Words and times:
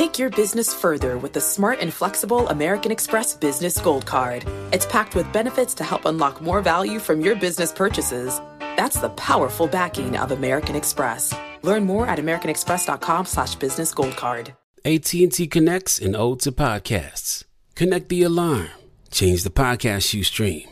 Take 0.00 0.18
your 0.18 0.30
business 0.30 0.74
further 0.74 1.18
with 1.18 1.34
the 1.34 1.42
smart 1.42 1.80
and 1.80 1.92
flexible 1.92 2.48
American 2.48 2.90
Express 2.90 3.36
Business 3.36 3.78
Gold 3.78 4.06
Card. 4.06 4.46
It's 4.72 4.86
packed 4.86 5.14
with 5.14 5.30
benefits 5.30 5.74
to 5.74 5.84
help 5.84 6.06
unlock 6.06 6.40
more 6.40 6.62
value 6.62 6.98
from 6.98 7.20
your 7.20 7.36
business 7.36 7.70
purchases. 7.70 8.40
That's 8.78 8.98
the 8.98 9.10
powerful 9.10 9.66
backing 9.66 10.16
of 10.16 10.32
American 10.32 10.74
Express. 10.74 11.34
Learn 11.60 11.84
more 11.84 12.06
at 12.06 12.18
americanexpress.com 12.18 13.26
slash 13.26 13.56
business 13.56 13.92
gold 13.92 14.16
card. 14.16 14.54
AT&T 14.86 15.46
connects 15.48 15.98
and 15.98 16.16
ode 16.16 16.40
to 16.40 16.50
podcasts. 16.50 17.44
Connect 17.74 18.08
the 18.08 18.22
alarm. 18.22 18.70
Change 19.10 19.42
the 19.42 19.50
podcast 19.50 20.14
you 20.14 20.24
stream. 20.24 20.66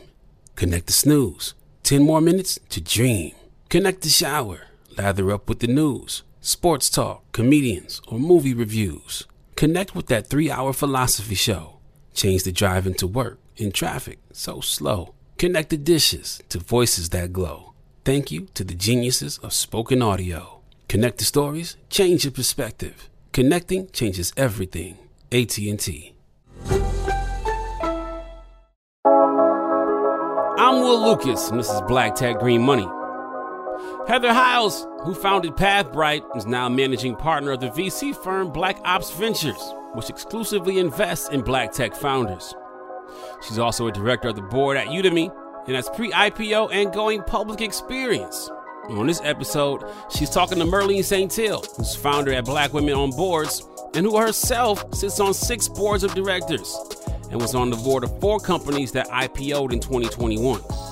Connect 0.55 0.87
the 0.87 0.93
snooze. 0.93 1.53
10 1.83 2.01
more 2.01 2.19
minutes 2.19 2.59
to 2.69 2.81
dream. 2.81 3.35
Connect 3.69 4.01
the 4.01 4.09
shower. 4.09 4.61
Lather 4.97 5.31
up 5.31 5.47
with 5.47 5.59
the 5.59 5.67
news, 5.67 6.23
sports 6.41 6.89
talk, 6.89 7.29
comedians, 7.31 8.01
or 8.07 8.19
movie 8.19 8.53
reviews. 8.53 9.25
Connect 9.55 9.95
with 9.95 10.07
that 10.07 10.27
three 10.27 10.49
hour 10.49 10.73
philosophy 10.73 11.35
show. 11.35 11.79
Change 12.13 12.43
the 12.43 12.51
drive 12.51 12.87
into 12.87 13.07
work 13.07 13.39
in 13.57 13.71
traffic 13.71 14.19
so 14.31 14.61
slow. 14.61 15.13
Connect 15.37 15.69
the 15.69 15.77
dishes 15.77 16.41
to 16.49 16.59
voices 16.59 17.09
that 17.09 17.33
glow. 17.33 17.73
Thank 18.05 18.31
you 18.31 18.47
to 18.53 18.63
the 18.63 18.73
geniuses 18.73 19.37
of 19.39 19.53
spoken 19.53 20.01
audio. 20.01 20.61
Connect 20.87 21.17
the 21.17 21.25
stories, 21.25 21.77
change 21.89 22.23
your 22.23 22.31
perspective. 22.31 23.09
Connecting 23.31 23.89
changes 23.91 24.33
everything. 24.35 24.97
AT&T. 25.31 26.13
I'm 30.61 30.81
Will 30.81 31.03
Lucas, 31.05 31.49
and 31.49 31.59
this 31.59 31.69
is 31.69 31.81
Black 31.81 32.15
Tech 32.15 32.39
Green 32.39 32.61
Money. 32.61 32.87
Heather 34.09 34.33
Hiles, 34.33 34.87
who 35.03 35.13
founded 35.13 35.51
Pathbrite, 35.51 36.35
is 36.35 36.47
now 36.47 36.67
managing 36.67 37.15
partner 37.15 37.51
of 37.51 37.59
the 37.59 37.69
VC 37.69 38.15
firm 38.15 38.51
Black 38.51 38.79
Ops 38.83 39.11
Ventures, 39.11 39.61
which 39.93 40.09
exclusively 40.09 40.79
invests 40.79 41.29
in 41.29 41.41
black 41.41 41.71
tech 41.71 41.95
founders. 41.95 42.55
She's 43.47 43.59
also 43.59 43.85
a 43.85 43.91
director 43.91 44.29
of 44.29 44.35
the 44.35 44.41
board 44.41 44.77
at 44.77 44.87
Udemy 44.87 45.31
and 45.67 45.75
has 45.75 45.91
pre 45.91 46.11
IPO 46.11 46.73
and 46.73 46.91
going 46.91 47.21
public 47.21 47.61
experience. 47.61 48.49
On 48.89 49.05
this 49.05 49.21
episode, 49.23 49.83
she's 50.09 50.31
talking 50.31 50.57
to 50.57 50.65
Merline 50.65 51.01
Saintil, 51.01 51.63
who's 51.77 51.95
founder 51.95 52.33
at 52.33 52.45
Black 52.45 52.73
Women 52.73 52.95
on 52.95 53.11
Boards 53.11 53.61
and 53.93 54.07
who 54.07 54.17
herself 54.17 54.91
sits 54.91 55.19
on 55.19 55.35
six 55.35 55.67
boards 55.67 56.03
of 56.03 56.15
directors 56.15 56.75
and 57.29 57.39
was 57.39 57.53
on 57.53 57.69
the 57.69 57.77
board 57.77 58.03
of 58.03 58.19
four 58.19 58.39
companies 58.39 58.91
that 58.93 59.07
IPO'd 59.09 59.71
in 59.71 59.79
2021. 59.79 60.88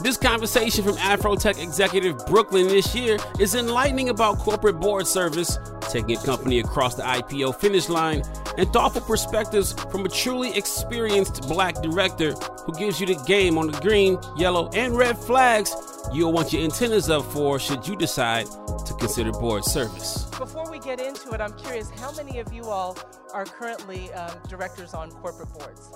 This 0.00 0.18
conversation 0.18 0.84
from 0.84 0.96
Afrotech 0.96 1.62
executive 1.62 2.24
Brooklyn 2.26 2.68
this 2.68 2.94
year 2.94 3.16
is 3.40 3.54
enlightening 3.54 4.10
about 4.10 4.38
corporate 4.38 4.78
board 4.78 5.06
service, 5.06 5.58
taking 5.88 6.18
a 6.18 6.20
company 6.22 6.60
across 6.60 6.94
the 6.94 7.02
IPO 7.02 7.56
finish 7.56 7.88
line, 7.88 8.22
and 8.58 8.70
thoughtful 8.72 9.00
perspectives 9.00 9.72
from 9.90 10.04
a 10.04 10.08
truly 10.08 10.54
experienced 10.56 11.48
black 11.48 11.80
director 11.82 12.32
who 12.32 12.74
gives 12.74 13.00
you 13.00 13.06
the 13.06 13.22
game 13.26 13.56
on 13.56 13.70
the 13.70 13.80
green, 13.80 14.18
yellow, 14.36 14.68
and 14.74 14.96
red 14.96 15.16
flags 15.16 15.74
you'll 16.12 16.32
want 16.32 16.52
your 16.52 16.62
antennas 16.62 17.10
up 17.10 17.24
for 17.32 17.58
should 17.58 17.86
you 17.86 17.96
decide 17.96 18.46
to 18.84 18.94
consider 18.98 19.32
board 19.32 19.64
service. 19.64 20.24
Before 20.38 20.70
we 20.70 20.78
get 20.78 21.00
into 21.00 21.32
it, 21.32 21.40
I'm 21.40 21.54
curious 21.54 21.90
how 21.90 22.12
many 22.12 22.38
of 22.38 22.52
you 22.52 22.64
all 22.64 22.96
are 23.32 23.44
currently 23.44 24.12
um, 24.12 24.36
directors 24.48 24.94
on 24.94 25.10
corporate 25.10 25.52
boards? 25.52 25.90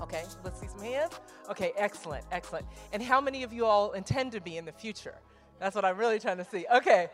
Okay, 0.00 0.24
let's 0.42 0.60
see 0.60 0.66
some 0.66 0.80
hands. 0.80 1.12
Okay, 1.48 1.72
excellent, 1.76 2.24
excellent. 2.32 2.66
And 2.92 3.02
how 3.02 3.20
many 3.20 3.42
of 3.42 3.52
you 3.52 3.64
all 3.64 3.92
intend 3.92 4.32
to 4.32 4.40
be 4.40 4.56
in 4.56 4.64
the 4.64 4.72
future? 4.72 5.14
That's 5.60 5.76
what 5.76 5.84
I'm 5.84 5.96
really 5.96 6.18
trying 6.18 6.38
to 6.38 6.44
see. 6.44 6.66
Okay, 6.74 7.08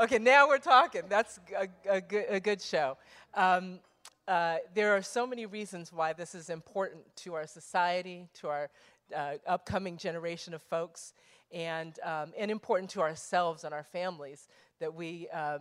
okay, 0.00 0.18
now 0.18 0.48
we're 0.48 0.58
talking. 0.58 1.02
That's 1.08 1.38
a, 1.56 1.68
a, 1.88 2.00
good, 2.00 2.24
a 2.28 2.40
good 2.40 2.60
show. 2.60 2.98
Um, 3.34 3.78
uh, 4.26 4.56
there 4.74 4.96
are 4.96 5.02
so 5.02 5.26
many 5.26 5.46
reasons 5.46 5.92
why 5.92 6.12
this 6.12 6.34
is 6.34 6.50
important 6.50 7.02
to 7.16 7.34
our 7.34 7.46
society, 7.46 8.26
to 8.34 8.48
our 8.48 8.70
uh, 9.14 9.34
upcoming 9.46 9.96
generation 9.96 10.54
of 10.54 10.62
folks, 10.62 11.14
and, 11.52 11.98
um, 12.02 12.32
and 12.36 12.50
important 12.50 12.90
to 12.90 13.00
ourselves 13.00 13.64
and 13.64 13.72
our 13.72 13.84
families 13.84 14.48
that 14.80 14.92
we, 14.92 15.28
um, 15.28 15.60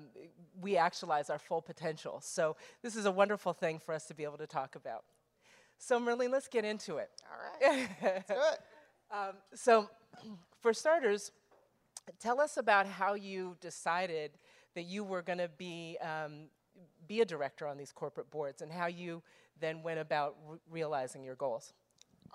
we 0.60 0.76
actualize 0.76 1.30
our 1.30 1.38
full 1.38 1.62
potential. 1.62 2.20
So, 2.22 2.56
this 2.82 2.96
is 2.96 3.06
a 3.06 3.12
wonderful 3.12 3.54
thing 3.54 3.80
for 3.80 3.94
us 3.94 4.06
to 4.08 4.16
be 4.16 4.24
able 4.24 4.40
to 4.40 4.48
talk 4.48 4.76
about. 4.76 5.04
So, 5.78 6.00
Merline, 6.00 6.32
let's 6.32 6.48
get 6.48 6.64
Intuit. 6.64 7.08
All 7.30 7.40
right. 7.72 7.90
let's 8.02 8.28
do 8.28 8.36
it. 8.36 8.60
Um, 9.12 9.36
so, 9.54 9.92
for 10.60 10.74
starters, 10.74 11.32
tell 12.20 12.42
us 12.42 12.58
about 12.58 12.88
how 12.88 13.14
you 13.14 13.56
decided 13.62 14.32
that 14.74 14.84
you 14.84 15.04
were 15.04 15.22
going 15.22 15.38
to 15.38 15.50
be, 15.56 15.98
um, 16.02 16.48
be 17.08 17.22
a 17.22 17.26
director 17.26 17.68
on 17.68 17.78
these 17.78 17.92
corporate 17.92 18.32
boards 18.32 18.64
and 18.64 18.72
how 18.72 18.88
you 18.88 19.22
then 19.60 19.84
went 19.84 20.00
about 20.00 20.36
re- 20.48 20.58
realizing 20.72 21.24
your 21.24 21.36
goals. 21.36 21.74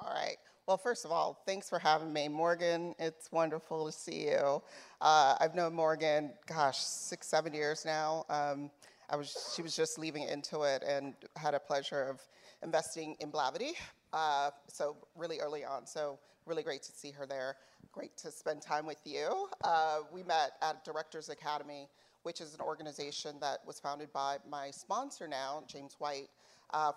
All 0.00 0.12
right. 0.14 0.36
Well, 0.66 0.76
first 0.76 1.04
of 1.04 1.10
all, 1.10 1.42
thanks 1.46 1.68
for 1.68 1.78
having 1.78 2.12
me. 2.12 2.28
Morgan, 2.28 2.94
it's 2.98 3.32
wonderful 3.32 3.86
to 3.86 3.92
see 3.92 4.26
you. 4.26 4.62
Uh, 5.00 5.34
I've 5.40 5.54
known 5.54 5.74
Morgan, 5.74 6.30
gosh, 6.46 6.78
six, 6.78 7.26
seven 7.26 7.54
years 7.54 7.84
now. 7.84 8.24
Um, 8.28 8.70
I 9.10 9.16
was, 9.16 9.52
she 9.56 9.62
was 9.62 9.74
just 9.74 9.98
leaving 9.98 10.24
into 10.24 10.62
it 10.62 10.84
and 10.86 11.14
had 11.36 11.54
a 11.54 11.58
pleasure 11.58 12.02
of 12.02 12.20
investing 12.62 13.16
in 13.20 13.30
Blavity, 13.30 13.72
uh, 14.12 14.50
so 14.66 14.96
really 15.16 15.40
early 15.40 15.64
on. 15.64 15.86
So 15.86 16.18
really 16.46 16.62
great 16.62 16.82
to 16.84 16.92
see 16.92 17.10
her 17.12 17.26
there. 17.26 17.56
Great 17.92 18.16
to 18.18 18.30
spend 18.30 18.62
time 18.62 18.86
with 18.86 18.98
you. 19.04 19.48
Uh, 19.62 20.00
we 20.12 20.22
met 20.22 20.52
at 20.62 20.84
Directors 20.84 21.28
Academy 21.28 21.88
which 22.22 22.40
is 22.40 22.54
an 22.54 22.60
organization 22.60 23.36
that 23.40 23.60
was 23.66 23.80
founded 23.80 24.12
by 24.12 24.36
my 24.50 24.70
sponsor 24.70 25.28
now, 25.28 25.62
James 25.66 25.96
White, 25.98 26.28
uh, 26.74 26.92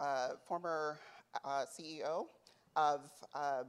uh, 0.00 0.28
former 0.46 0.98
uh, 1.44 1.64
CEO 1.64 2.26
of 2.76 3.00
uh, 3.34 3.62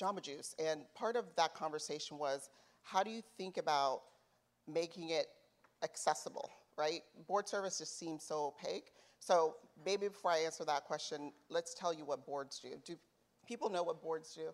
Jamba 0.00 0.22
Juice. 0.22 0.54
And 0.64 0.82
part 0.94 1.16
of 1.16 1.24
that 1.36 1.54
conversation 1.54 2.18
was 2.18 2.50
how 2.82 3.02
do 3.02 3.10
you 3.10 3.22
think 3.36 3.56
about 3.56 4.02
making 4.72 5.10
it 5.10 5.26
accessible, 5.82 6.50
right? 6.76 7.00
Board 7.26 7.48
service 7.48 7.78
just 7.78 7.98
seems 7.98 8.22
so 8.24 8.54
opaque. 8.56 8.92
So 9.20 9.56
maybe 9.84 10.08
before 10.08 10.30
I 10.30 10.38
answer 10.38 10.64
that 10.64 10.84
question, 10.84 11.32
let's 11.48 11.74
tell 11.74 11.92
you 11.92 12.04
what 12.04 12.26
boards 12.26 12.60
do. 12.60 12.70
Do 12.84 12.96
people 13.46 13.70
know 13.70 13.82
what 13.82 14.02
boards 14.02 14.34
do? 14.34 14.50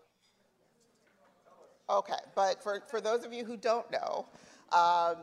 Okay, 1.89 2.13
but 2.35 2.63
for, 2.63 2.81
for 2.89 2.99
those 2.99 3.23
of 3.23 3.33
you 3.33 3.45
who 3.45 3.57
don't 3.57 3.89
know, 3.91 4.27
um, 4.71 5.17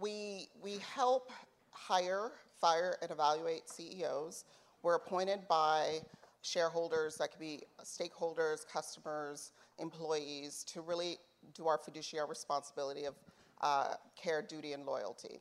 we, 0.00 0.48
we 0.62 0.78
help 0.94 1.30
hire, 1.70 2.32
fire, 2.60 2.96
and 3.02 3.10
evaluate 3.10 3.68
CEOs. 3.68 4.44
We're 4.82 4.94
appointed 4.94 5.40
by 5.48 6.00
shareholders, 6.42 7.16
that 7.16 7.30
could 7.30 7.40
be 7.40 7.62
stakeholders, 7.82 8.66
customers, 8.66 9.52
employees, 9.78 10.64
to 10.64 10.80
really 10.80 11.18
do 11.54 11.66
our 11.66 11.78
fiduciary 11.78 12.28
responsibility 12.28 13.04
of 13.04 13.14
uh, 13.62 13.94
care, 14.16 14.42
duty, 14.42 14.72
and 14.72 14.84
loyalty. 14.84 15.40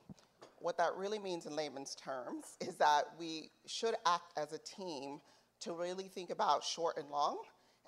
What 0.63 0.77
that 0.77 0.95
really 0.95 1.19
means 1.19 1.45
in 1.45 1.57
layman's 1.57 1.93
terms 1.93 2.55
is 2.61 2.75
that 2.77 3.03
we 3.19 3.51
should 3.65 3.95
act 4.05 4.31
as 4.37 4.53
a 4.53 4.59
team 4.59 5.19
to 5.59 5.73
really 5.73 6.07
think 6.07 6.29
about 6.29 6.63
short 6.63 6.97
and 6.97 7.09
long 7.09 7.39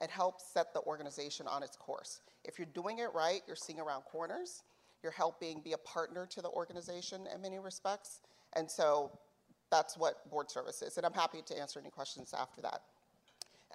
and 0.02 0.12
help 0.12 0.42
set 0.42 0.74
the 0.74 0.82
organization 0.82 1.48
on 1.48 1.64
its 1.64 1.78
course. 1.78 2.20
If 2.44 2.60
you're 2.60 2.68
doing 2.74 3.00
it 3.00 3.14
right, 3.14 3.40
you're 3.48 3.56
seeing 3.56 3.80
around 3.80 4.02
corners, 4.02 4.64
you're 5.02 5.14
helping 5.14 5.62
be 5.62 5.72
a 5.72 5.78
partner 5.78 6.28
to 6.32 6.42
the 6.42 6.50
organization 6.50 7.28
in 7.34 7.42
many 7.42 7.60
respects, 7.60 8.20
and 8.58 8.70
so 8.70 9.10
that's 9.72 9.98
what 9.98 10.30
board 10.30 10.52
service 10.52 10.82
is. 10.82 10.98
And 10.98 11.06
I'm 11.06 11.14
happy 11.14 11.42
to 11.46 11.58
answer 11.58 11.80
any 11.80 11.90
questions 11.90 12.34
after 12.38 12.62
that. 12.62 12.82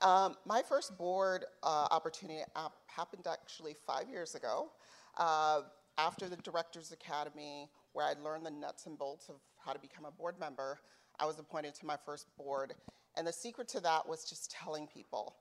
Um, 0.06 0.36
my 0.44 0.60
first 0.60 0.98
board 0.98 1.46
uh, 1.62 1.88
opportunity 1.90 2.42
happened 2.86 3.26
actually 3.26 3.74
five 3.86 4.10
years 4.10 4.34
ago 4.34 4.70
uh, 5.16 5.62
after 6.00 6.28
the 6.28 6.36
Directors 6.36 6.92
Academy, 6.92 7.68
where 7.92 8.06
I 8.06 8.14
learned 8.22 8.46
the 8.46 8.50
nuts 8.50 8.86
and 8.86 8.96
bolts 8.96 9.28
of 9.28 9.36
how 9.58 9.72
to 9.72 9.78
become 9.78 10.06
a 10.06 10.10
board 10.10 10.38
member. 10.40 10.78
I 11.18 11.26
was 11.26 11.38
appointed 11.38 11.74
to 11.74 11.86
my 11.86 11.96
first 12.06 12.26
board, 12.38 12.74
and 13.16 13.26
the 13.26 13.32
secret 13.32 13.68
to 13.68 13.80
that 13.80 14.08
was 14.08 14.24
just 14.24 14.50
telling 14.50 14.86
people, 14.86 15.36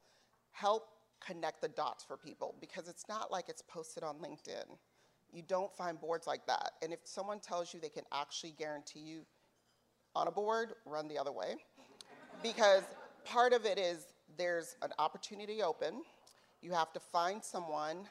help 0.51 0.89
connect 1.25 1.61
the 1.61 1.69
dots 1.69 2.03
for 2.03 2.17
people, 2.17 2.56
because 2.59 2.89
it's 2.89 3.07
not 3.07 3.31
like 3.31 3.47
it's 3.47 3.61
posted 3.61 4.03
on 4.03 4.15
LinkedIn. 4.15 4.65
You 5.31 5.44
don't 5.47 5.73
find 5.77 6.00
boards 6.00 6.27
like 6.27 6.45
that. 6.47 6.71
And 6.81 6.91
if 6.91 7.00
someone 7.05 7.39
tells 7.39 7.73
you 7.73 7.79
they 7.79 7.88
can 7.88 8.05
actually 8.12 8.51
guarantee 8.51 9.00
you 9.00 9.21
on 10.15 10.27
a 10.27 10.31
board, 10.31 10.73
run 10.85 11.07
the 11.07 11.17
other 11.17 11.31
way. 11.31 11.55
because 12.44 12.83
part 13.23 13.53
of 13.53 13.65
it 13.65 13.77
is 13.77 14.07
there's 14.38 14.75
an 14.81 14.91
opportunity 15.00 15.62
open. 15.62 16.01
You 16.62 16.71
have 16.71 16.91
to 16.94 17.00
find 17.00 17.44
someone 17.44 18.07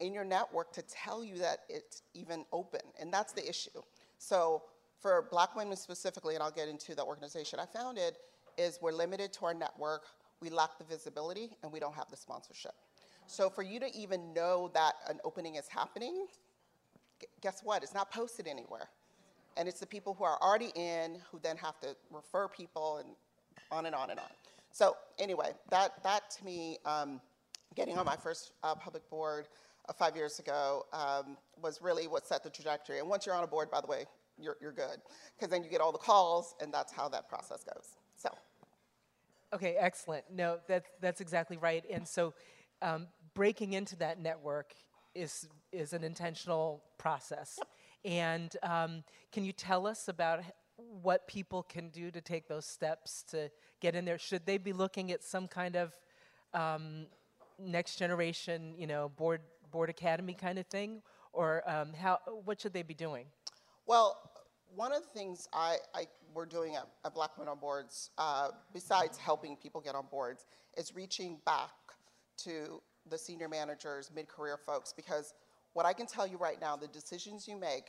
in 0.00 0.12
your 0.12 0.24
network 0.24 0.72
to 0.72 0.82
tell 0.82 1.24
you 1.24 1.38
that 1.38 1.60
it's 1.68 2.02
even 2.14 2.44
open, 2.52 2.80
and 3.00 3.12
that's 3.12 3.32
the 3.32 3.48
issue. 3.48 3.82
So 4.18 4.62
for 5.00 5.28
black 5.30 5.54
women 5.56 5.76
specifically, 5.76 6.34
and 6.34 6.42
I'll 6.42 6.50
get 6.50 6.68
into 6.68 6.94
the 6.94 7.04
organization 7.04 7.58
I 7.60 7.66
founded, 7.66 8.16
is 8.58 8.78
we're 8.80 8.92
limited 8.92 9.32
to 9.34 9.46
our 9.46 9.54
network, 9.54 10.04
we 10.40 10.50
lack 10.50 10.78
the 10.78 10.84
visibility, 10.84 11.50
and 11.62 11.72
we 11.72 11.80
don't 11.80 11.94
have 11.94 12.10
the 12.10 12.16
sponsorship. 12.16 12.72
So 13.26 13.50
for 13.50 13.62
you 13.62 13.80
to 13.80 13.94
even 13.94 14.32
know 14.32 14.70
that 14.74 14.94
an 15.08 15.18
opening 15.24 15.56
is 15.56 15.68
happening, 15.68 16.26
guess 17.40 17.60
what? 17.62 17.82
It's 17.82 17.94
not 17.94 18.10
posted 18.10 18.46
anywhere. 18.46 18.88
And 19.56 19.68
it's 19.68 19.80
the 19.80 19.86
people 19.86 20.14
who 20.14 20.24
are 20.24 20.38
already 20.40 20.70
in 20.74 21.18
who 21.30 21.40
then 21.42 21.56
have 21.56 21.80
to 21.80 21.96
refer 22.10 22.46
people 22.46 22.98
and 22.98 23.08
on 23.70 23.86
and 23.86 23.94
on 23.94 24.10
and 24.10 24.20
on. 24.20 24.26
So 24.70 24.96
anyway, 25.18 25.52
that, 25.70 26.02
that 26.02 26.30
to 26.32 26.44
me, 26.44 26.78
um, 26.84 27.20
getting 27.74 27.96
on 27.98 28.04
my 28.04 28.16
first 28.16 28.52
uh, 28.62 28.74
public 28.74 29.08
board 29.08 29.48
uh, 29.88 29.92
five 29.92 30.16
years 30.16 30.38
ago 30.38 30.86
um, 30.92 31.36
was 31.62 31.80
really 31.82 32.06
what 32.06 32.26
set 32.26 32.42
the 32.42 32.50
trajectory. 32.50 32.98
And 32.98 33.08
once 33.08 33.26
you're 33.26 33.34
on 33.34 33.44
a 33.44 33.46
board, 33.46 33.70
by 33.70 33.80
the 33.80 33.86
way, 33.86 34.04
you're, 34.38 34.56
you're 34.60 34.72
good, 34.72 34.98
because 35.34 35.50
then 35.50 35.64
you 35.64 35.70
get 35.70 35.80
all 35.80 35.92
the 35.92 35.98
calls, 35.98 36.54
and 36.60 36.72
that's 36.72 36.92
how 36.92 37.08
that 37.08 37.28
process 37.28 37.64
goes. 37.64 37.96
So. 38.16 38.28
Okay, 39.54 39.76
excellent. 39.78 40.24
No, 40.30 40.58
that's, 40.66 40.90
that's 41.00 41.20
exactly 41.20 41.56
right. 41.56 41.84
And 41.90 42.06
so 42.06 42.34
um, 42.82 43.06
breaking 43.34 43.72
into 43.72 43.96
that 43.96 44.20
network 44.20 44.74
is, 45.14 45.48
is 45.72 45.92
an 45.92 46.04
intentional 46.04 46.82
process. 46.98 47.58
Yep. 47.58 47.68
And 48.04 48.56
um, 48.62 49.04
can 49.32 49.44
you 49.44 49.52
tell 49.52 49.86
us 49.86 50.08
about 50.08 50.40
what 50.76 51.26
people 51.26 51.62
can 51.62 51.88
do 51.88 52.10
to 52.10 52.20
take 52.20 52.48
those 52.48 52.66
steps 52.66 53.24
to 53.30 53.50
get 53.80 53.94
in 53.94 54.04
there? 54.04 54.18
Should 54.18 54.44
they 54.44 54.58
be 54.58 54.72
looking 54.72 55.10
at 55.10 55.24
some 55.24 55.48
kind 55.48 55.76
of 55.76 55.96
um, 56.52 57.06
next 57.58 57.96
generation, 57.96 58.74
you 58.76 58.86
know, 58.86 59.08
board 59.08 59.40
board 59.76 59.90
academy 59.90 60.32
kind 60.32 60.58
of 60.58 60.66
thing, 60.68 61.02
or 61.34 61.62
um, 61.70 61.92
how? 61.92 62.18
What 62.46 62.58
should 62.58 62.72
they 62.72 62.82
be 62.82 62.94
doing? 62.94 63.26
Well, 63.86 64.16
one 64.74 64.90
of 64.90 65.02
the 65.02 65.08
things 65.08 65.48
I, 65.52 65.76
I 65.94 66.06
we're 66.34 66.46
doing 66.46 66.76
at, 66.76 66.88
at 67.04 67.14
Black 67.14 67.36
Women 67.36 67.50
on 67.50 67.58
Boards, 67.58 68.10
uh, 68.16 68.48
besides 68.72 69.18
helping 69.18 69.54
people 69.54 69.82
get 69.82 69.94
on 69.94 70.06
boards, 70.10 70.46
is 70.78 70.96
reaching 70.96 71.38
back 71.44 71.72
to 72.38 72.80
the 73.10 73.18
senior 73.18 73.50
managers, 73.50 74.10
mid-career 74.14 74.56
folks, 74.56 74.94
because 74.94 75.34
what 75.74 75.84
I 75.84 75.92
can 75.92 76.06
tell 76.06 76.26
you 76.26 76.38
right 76.38 76.58
now, 76.58 76.74
the 76.74 76.88
decisions 76.88 77.46
you 77.46 77.60
make 77.60 77.88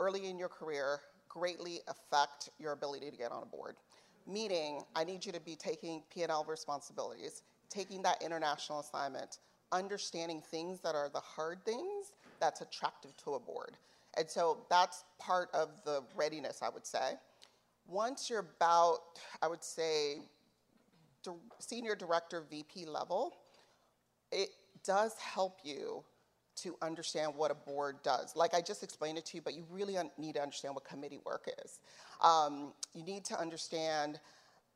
early 0.00 0.28
in 0.28 0.36
your 0.36 0.48
career 0.48 0.98
greatly 1.28 1.78
affect 1.86 2.50
your 2.58 2.72
ability 2.72 3.10
to 3.10 3.16
get 3.16 3.30
on 3.30 3.44
a 3.44 3.46
board. 3.46 3.76
Meaning, 4.26 4.82
I 4.96 5.04
need 5.04 5.24
you 5.24 5.30
to 5.30 5.40
be 5.40 5.54
taking 5.54 6.02
P&L 6.12 6.44
responsibilities, 6.48 7.42
taking 7.70 8.02
that 8.02 8.22
international 8.22 8.80
assignment, 8.80 9.38
understanding 9.72 10.40
things 10.40 10.80
that 10.80 10.94
are 10.94 11.08
the 11.08 11.20
hard 11.20 11.64
things 11.64 12.12
that's 12.40 12.60
attractive 12.60 13.16
to 13.18 13.34
a 13.34 13.40
board. 13.40 13.76
And 14.16 14.28
so 14.28 14.58
that's 14.70 15.04
part 15.18 15.48
of 15.52 15.70
the 15.84 16.02
readiness, 16.14 16.62
I 16.62 16.68
would 16.68 16.86
say. 16.86 17.14
Once 17.86 18.30
you're 18.30 18.46
about, 18.60 18.98
I 19.42 19.48
would 19.48 19.62
say, 19.62 20.18
senior 21.58 21.94
director, 21.94 22.42
VP 22.48 22.86
level, 22.86 23.36
it 24.32 24.50
does 24.84 25.14
help 25.18 25.58
you 25.62 26.04
to 26.56 26.76
understand 26.80 27.32
what 27.36 27.50
a 27.50 27.54
board 27.54 27.96
does. 28.02 28.34
Like 28.34 28.54
I 28.54 28.60
just 28.60 28.82
explained 28.82 29.18
it 29.18 29.26
to 29.26 29.36
you, 29.36 29.42
but 29.42 29.54
you 29.54 29.64
really 29.70 29.96
need 30.16 30.34
to 30.34 30.42
understand 30.42 30.74
what 30.74 30.84
committee 30.84 31.20
work 31.24 31.48
is. 31.62 31.80
Um, 32.22 32.72
you 32.94 33.04
need 33.04 33.24
to 33.26 33.38
understand 33.38 34.20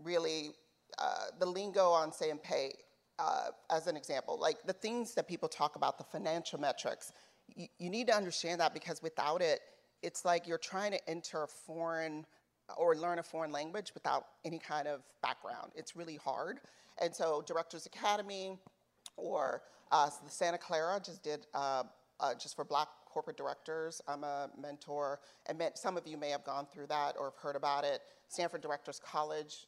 really 0.03 0.51
uh, 0.99 1.27
the 1.39 1.47
lingo 1.47 1.89
on 1.89 2.13
say 2.13 2.31
and 2.31 2.43
pay. 2.43 2.75
Uh, 3.21 3.51
as 3.69 3.87
an 3.87 3.97
example, 3.99 4.39
like 4.41 4.63
the 4.65 4.73
things 4.73 5.15
that 5.15 5.29
people 5.29 5.47
talk 5.47 5.77
about, 5.77 5.99
the 5.99 6.05
financial 6.05 6.59
metrics, 6.59 7.13
you, 7.55 7.67
you 7.79 7.91
need 7.91 8.07
to 8.07 8.17
understand 8.17 8.59
that 8.59 8.73
because 8.73 9.03
without 9.03 9.43
it, 9.43 9.61
it's 10.03 10.25
like 10.25 10.49
you're 10.49 10.57
trying 10.57 10.91
to 10.91 11.11
enter 11.11 11.43
a 11.43 11.49
foreign 11.49 12.25
or 12.79 12.97
learn 12.97 13.19
a 13.19 13.23
foreign 13.23 13.53
language 13.53 13.93
without 13.93 14.27
any 14.45 14.59
kind 14.59 14.89
of 14.89 15.03
background. 15.23 15.73
It's 15.75 15.95
really 15.95 16.17
hard. 16.17 16.61
And 17.03 17.15
so, 17.15 17.43
Directors 17.47 17.85
Academy 17.85 18.59
or 19.17 19.63
uh, 19.93 20.09
the 20.25 20.31
Santa 20.31 20.59
Clara 20.59 21.01
just 21.05 21.23
did 21.23 21.47
uh, 21.55 21.85
uh, 22.21 22.35
just 22.35 22.57
for 22.57 22.65
black 22.65 22.89
corporate 23.07 23.37
directors. 23.37 24.01
I'm 24.07 24.25
a 24.25 24.49
mentor, 24.61 25.21
and 25.47 25.61
some 25.75 25.97
of 25.97 26.07
you 26.07 26.17
may 26.17 26.31
have 26.31 26.45
gone 26.45 26.67
through 26.73 26.87
that 26.87 27.17
or 27.19 27.27
have 27.27 27.37
heard 27.37 27.57
about 27.57 27.85
it. 27.85 28.01
Stanford 28.29 28.61
Directors 28.61 29.01
College, 29.05 29.67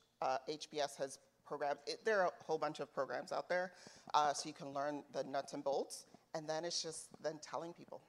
HBS 0.49 0.85
uh, 0.85 1.03
has 1.03 1.19
programs. 1.53 1.81
It, 1.87 2.03
there 2.03 2.23
are 2.23 2.29
a 2.29 2.45
whole 2.47 2.57
bunch 2.57 2.81
of 2.81 2.91
programs 2.95 3.31
out 3.31 3.47
there, 3.47 3.73
uh, 4.15 4.33
so 4.33 4.49
you 4.49 4.55
can 4.55 4.73
learn 4.73 5.03
the 5.13 5.23
nuts 5.25 5.53
and 5.53 5.63
bolts, 5.63 6.07
and 6.35 6.49
then 6.49 6.65
it's 6.65 6.83
just 6.83 7.09
then 7.23 7.39
telling 7.43 7.75
people. 7.75 8.01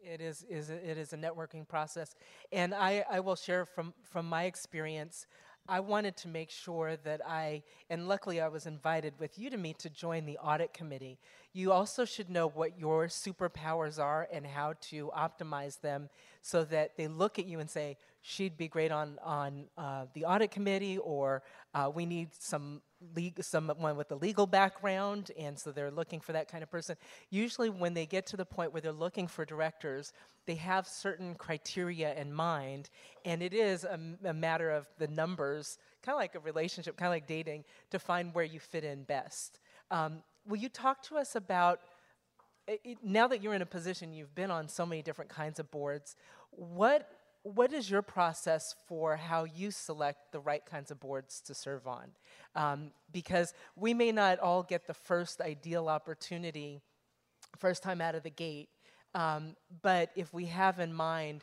It 0.00 0.20
is, 0.20 0.44
is 0.48 0.70
it 0.70 0.96
is 0.96 1.12
a 1.12 1.16
networking 1.16 1.66
process, 1.66 2.14
and 2.52 2.72
I, 2.72 3.04
I 3.10 3.18
will 3.18 3.34
share 3.34 3.64
from 3.64 3.94
from 4.04 4.28
my 4.28 4.44
experience. 4.44 5.26
I 5.66 5.80
wanted 5.80 6.16
to 6.18 6.28
make 6.28 6.50
sure 6.50 6.96
that 7.04 7.22
I, 7.26 7.62
and 7.88 8.06
luckily 8.06 8.40
I 8.40 8.48
was 8.48 8.66
invited 8.66 9.14
with 9.18 9.38
you 9.38 9.48
to 9.48 9.56
meet 9.56 9.78
to 9.78 9.88
join 9.88 10.26
the 10.26 10.36
audit 10.36 10.74
committee. 10.74 11.18
You 11.54 11.72
also 11.72 12.04
should 12.04 12.28
know 12.28 12.48
what 12.48 12.78
your 12.78 13.06
superpowers 13.06 13.98
are 13.98 14.28
and 14.30 14.46
how 14.46 14.74
to 14.90 15.10
optimize 15.16 15.80
them 15.80 16.10
so 16.42 16.64
that 16.64 16.96
they 16.98 17.08
look 17.08 17.38
at 17.38 17.46
you 17.46 17.60
and 17.60 17.70
say, 17.70 17.96
she'd 18.20 18.58
be 18.58 18.68
great 18.68 18.92
on, 18.92 19.18
on 19.24 19.64
uh, 19.78 20.04
the 20.12 20.26
audit 20.26 20.50
committee, 20.50 20.98
or 20.98 21.42
uh, 21.74 21.90
we 21.94 22.04
need 22.04 22.28
some 22.38 22.82
someone 23.40 23.96
with 23.96 24.10
a 24.10 24.14
legal 24.14 24.46
background, 24.46 25.30
and 25.38 25.58
so 25.58 25.72
they're 25.72 25.90
looking 25.90 26.20
for 26.20 26.32
that 26.32 26.50
kind 26.50 26.62
of 26.62 26.70
person. 26.70 26.96
Usually, 27.30 27.70
when 27.70 27.94
they 27.94 28.06
get 28.06 28.26
to 28.26 28.36
the 28.36 28.44
point 28.44 28.72
where 28.72 28.80
they're 28.80 28.92
looking 28.92 29.26
for 29.26 29.44
directors, 29.44 30.12
they 30.46 30.56
have 30.56 30.86
certain 30.86 31.34
criteria 31.34 32.14
in 32.14 32.32
mind, 32.32 32.90
and 33.24 33.42
it 33.42 33.54
is 33.54 33.84
a, 33.84 33.98
a 34.24 34.34
matter 34.34 34.70
of 34.70 34.86
the 34.98 35.08
numbers, 35.08 35.78
kind 36.02 36.14
of 36.14 36.20
like 36.20 36.34
a 36.34 36.40
relationship, 36.40 36.96
kind 36.96 37.08
of 37.08 37.12
like 37.12 37.26
dating, 37.26 37.64
to 37.90 37.98
find 37.98 38.34
where 38.34 38.44
you 38.44 38.60
fit 38.60 38.84
in 38.84 39.04
best. 39.04 39.60
Um, 39.90 40.22
will 40.46 40.58
you 40.58 40.68
talk 40.68 41.02
to 41.04 41.16
us 41.16 41.36
about 41.36 41.80
it, 42.66 42.98
now 43.02 43.26
that 43.28 43.42
you're 43.42 43.54
in 43.54 43.62
a 43.62 43.66
position, 43.66 44.12
you've 44.12 44.34
been 44.34 44.50
on 44.50 44.68
so 44.68 44.86
many 44.86 45.02
different 45.02 45.30
kinds 45.30 45.58
of 45.58 45.70
boards. 45.70 46.16
What 46.50 47.08
what 47.44 47.74
is 47.74 47.90
your 47.90 48.00
process 48.00 48.74
for 48.88 49.16
how 49.16 49.44
you 49.44 49.70
select 49.70 50.32
the 50.32 50.40
right 50.40 50.64
kinds 50.64 50.90
of 50.90 50.98
boards 50.98 51.42
to 51.42 51.54
serve 51.54 51.86
on? 51.86 52.08
Um, 52.56 52.90
because 53.12 53.52
we 53.76 53.92
may 53.92 54.12
not 54.12 54.38
all 54.38 54.62
get 54.62 54.86
the 54.86 54.94
first 54.94 55.42
ideal 55.42 55.88
opportunity, 55.88 56.80
first 57.58 57.82
time 57.82 58.00
out 58.00 58.14
of 58.14 58.22
the 58.22 58.30
gate, 58.30 58.70
um, 59.14 59.56
but 59.82 60.10
if 60.16 60.32
we 60.32 60.46
have 60.46 60.80
in 60.80 60.92
mind 60.92 61.42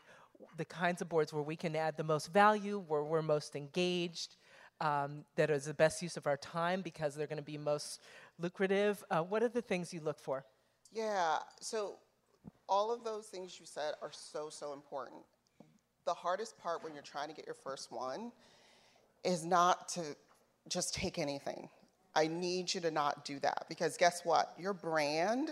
the 0.57 0.65
kinds 0.65 1.01
of 1.01 1.07
boards 1.07 1.31
where 1.31 1.43
we 1.43 1.55
can 1.55 1.75
add 1.75 1.95
the 1.97 2.03
most 2.03 2.33
value, 2.33 2.83
where 2.87 3.03
we're 3.03 3.21
most 3.21 3.55
engaged, 3.55 4.37
um, 4.81 5.23
that 5.35 5.51
is 5.51 5.65
the 5.65 5.73
best 5.73 6.01
use 6.01 6.17
of 6.17 6.25
our 6.25 6.37
time 6.37 6.81
because 6.81 7.13
they're 7.13 7.27
going 7.27 7.37
to 7.37 7.43
be 7.43 7.59
most 7.59 8.01
lucrative, 8.39 9.03
uh, 9.11 9.21
what 9.21 9.43
are 9.43 9.49
the 9.49 9.61
things 9.61 9.93
you 9.93 10.01
look 10.01 10.19
for? 10.19 10.43
Yeah, 10.91 11.37
so 11.59 11.99
all 12.67 12.91
of 12.91 13.03
those 13.03 13.27
things 13.27 13.59
you 13.59 13.67
said 13.67 13.93
are 14.01 14.09
so, 14.11 14.49
so 14.49 14.73
important. 14.73 15.21
The 16.05 16.13
hardest 16.13 16.57
part 16.57 16.83
when 16.83 16.93
you're 16.93 17.03
trying 17.03 17.29
to 17.29 17.35
get 17.35 17.45
your 17.45 17.55
first 17.55 17.91
one 17.91 18.31
is 19.23 19.45
not 19.45 19.87
to 19.89 20.01
just 20.67 20.93
take 20.93 21.19
anything. 21.19 21.69
I 22.15 22.27
need 22.27 22.73
you 22.73 22.81
to 22.81 22.91
not 22.91 23.23
do 23.23 23.39
that 23.39 23.65
because 23.69 23.97
guess 23.97 24.25
what? 24.25 24.53
Your 24.57 24.73
brand 24.73 25.51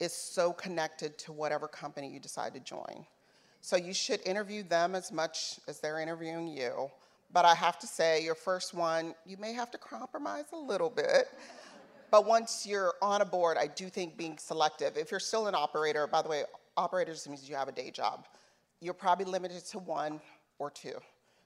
is 0.00 0.12
so 0.12 0.52
connected 0.52 1.16
to 1.18 1.32
whatever 1.32 1.66
company 1.66 2.12
you 2.12 2.20
decide 2.20 2.54
to 2.54 2.60
join. 2.60 3.06
So 3.60 3.76
you 3.76 3.94
should 3.94 4.20
interview 4.26 4.62
them 4.62 4.94
as 4.94 5.10
much 5.10 5.58
as 5.66 5.80
they're 5.80 6.00
interviewing 6.00 6.48
you. 6.48 6.90
But 7.32 7.44
I 7.44 7.54
have 7.54 7.78
to 7.80 7.86
say, 7.86 8.22
your 8.22 8.34
first 8.34 8.74
one, 8.74 9.14
you 9.24 9.36
may 9.38 9.54
have 9.54 9.70
to 9.72 9.78
compromise 9.78 10.44
a 10.52 10.56
little 10.56 10.90
bit. 10.90 11.28
But 12.10 12.26
once 12.26 12.64
you're 12.64 12.94
on 13.02 13.22
a 13.22 13.24
board, 13.24 13.56
I 13.58 13.66
do 13.66 13.88
think 13.88 14.16
being 14.16 14.38
selective, 14.38 14.96
if 14.96 15.10
you're 15.10 15.18
still 15.18 15.48
an 15.48 15.54
operator, 15.54 16.06
by 16.06 16.22
the 16.22 16.28
way, 16.28 16.44
operators 16.76 17.26
means 17.28 17.48
you 17.48 17.56
have 17.56 17.66
a 17.66 17.72
day 17.72 17.90
job, 17.90 18.26
you're 18.84 18.94
probably 18.94 19.24
limited 19.24 19.64
to 19.66 19.78
one 19.78 20.20
or 20.58 20.70
two. 20.70 20.94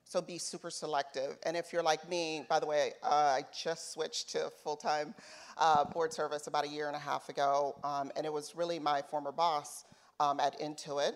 So 0.05 0.21
be 0.23 0.39
super 0.39 0.71
selective. 0.71 1.37
And 1.45 1.57
if 1.57 1.73
you're 1.73 1.83
like 1.83 2.09
me, 2.09 2.47
by 2.49 2.59
the 2.59 2.67
way, 2.67 2.93
uh, 3.03 3.37
I 3.39 3.45
just 3.63 3.93
switched 3.93 4.31
to 4.31 4.51
full 4.65 4.77
time 4.77 5.15
uh, 5.59 5.85
board 5.85 6.13
service 6.13 6.47
about 6.47 6.65
a 6.65 6.69
year 6.69 6.87
and 6.89 6.97
a 6.97 7.01
half 7.01 7.29
ago. 7.29 7.77
Um, 7.85 8.11
and 8.17 8.25
it 8.25 8.33
was 8.33 8.57
really 8.57 8.79
my 8.79 9.03
former 9.03 9.33
boss 9.33 9.85
um, 10.19 10.41
at 10.41 10.59
Intuit 10.61 11.13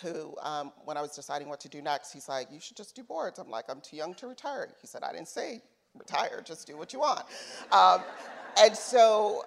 who, 0.00 0.34
um, 0.40 0.72
when 0.84 0.96
I 0.96 1.02
was 1.02 1.14
deciding 1.14 1.48
what 1.48 1.60
to 1.60 1.68
do 1.68 1.82
next, 1.82 2.12
he's 2.12 2.28
like, 2.28 2.48
You 2.50 2.60
should 2.60 2.76
just 2.76 2.94
do 2.96 3.02
boards. 3.02 3.38
I'm 3.38 3.50
like, 3.50 3.66
I'm 3.68 3.80
too 3.80 3.96
young 3.96 4.14
to 4.14 4.26
retire. 4.26 4.68
He 4.80 4.86
said, 4.86 5.02
I 5.02 5.12
didn't 5.12 5.28
say 5.28 5.60
retire, 5.94 6.42
just 6.44 6.66
do 6.66 6.76
what 6.76 6.92
you 6.92 7.00
want. 7.00 7.24
Um, 7.70 8.02
and 8.58 8.74
so 8.76 9.44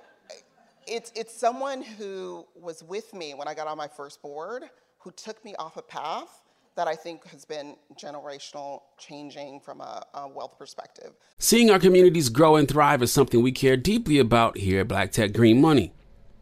it's, 0.87 1.11
it's 1.15 1.33
someone 1.33 1.81
who 1.81 2.45
was 2.55 2.83
with 2.83 3.13
me 3.13 3.33
when 3.33 3.47
I 3.47 3.53
got 3.53 3.67
on 3.67 3.77
my 3.77 3.87
first 3.87 4.21
board, 4.21 4.63
who 5.05 5.11
took 5.11 5.45
me 5.45 5.53
off 5.59 5.77
a 5.77 5.83
path 5.83 6.41
that 6.75 6.87
I 6.87 6.95
think 6.95 7.27
has 7.27 7.45
been 7.45 7.75
generational 7.93 8.81
changing 8.97 9.59
from 9.59 9.79
a, 9.79 10.03
a, 10.15 10.27
wealth 10.27 10.57
perspective. 10.57 11.11
Seeing 11.37 11.69
our 11.69 11.77
communities 11.77 12.27
grow 12.29 12.55
and 12.55 12.67
thrive 12.67 13.03
is 13.03 13.13
something 13.13 13.43
we 13.43 13.51
care 13.51 13.77
deeply 13.77 14.17
about 14.17 14.57
here 14.57 14.81
at 14.81 14.87
Black 14.87 15.11
Tech 15.11 15.31
Green 15.31 15.61
Money. 15.61 15.93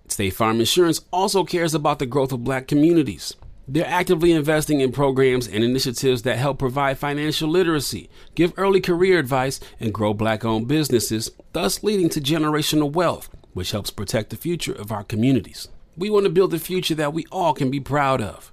State 0.08 0.32
Farm 0.32 0.62
Insurance 0.62 1.02
also 1.12 1.44
cares 1.44 1.76
about 1.76 2.00
the 2.00 2.06
growth 2.06 2.32
of 2.32 2.46
black 2.46 2.68
communities. 2.68 3.36
They're 3.68 3.86
actively 3.86 4.32
investing 4.32 4.80
in 4.80 4.94
programs 4.94 5.46
and 5.46 5.62
initiatives 5.62 6.22
that 6.22 6.38
help 6.38 6.58
provide 6.58 6.98
financial 6.98 7.50
literacy, 7.50 8.10
give 8.34 8.54
early 8.56 8.80
career 8.80 9.20
advice, 9.20 9.60
and 9.82 9.94
grow 9.94 10.14
black 10.14 10.46
owned 10.46 10.70
businesses, 10.70 11.32
thus 11.52 11.84
leading 11.84 12.08
to 12.10 12.22
generational 12.22 12.92
wealth, 12.92 13.30
which 13.52 13.72
helps 13.72 13.92
protect 13.92 14.30
the 14.30 14.38
future 14.38 14.74
of 14.74 14.90
our 14.92 15.04
communities. 15.04 15.68
We 15.98 16.10
want 16.10 16.24
to 16.24 16.32
build 16.32 16.54
a 16.54 16.60
future 16.60 16.96
that 16.96 17.14
we 17.14 17.26
all 17.30 17.54
can 17.54 17.70
be 17.70 17.82
proud 17.82 18.22
of. 18.22 18.53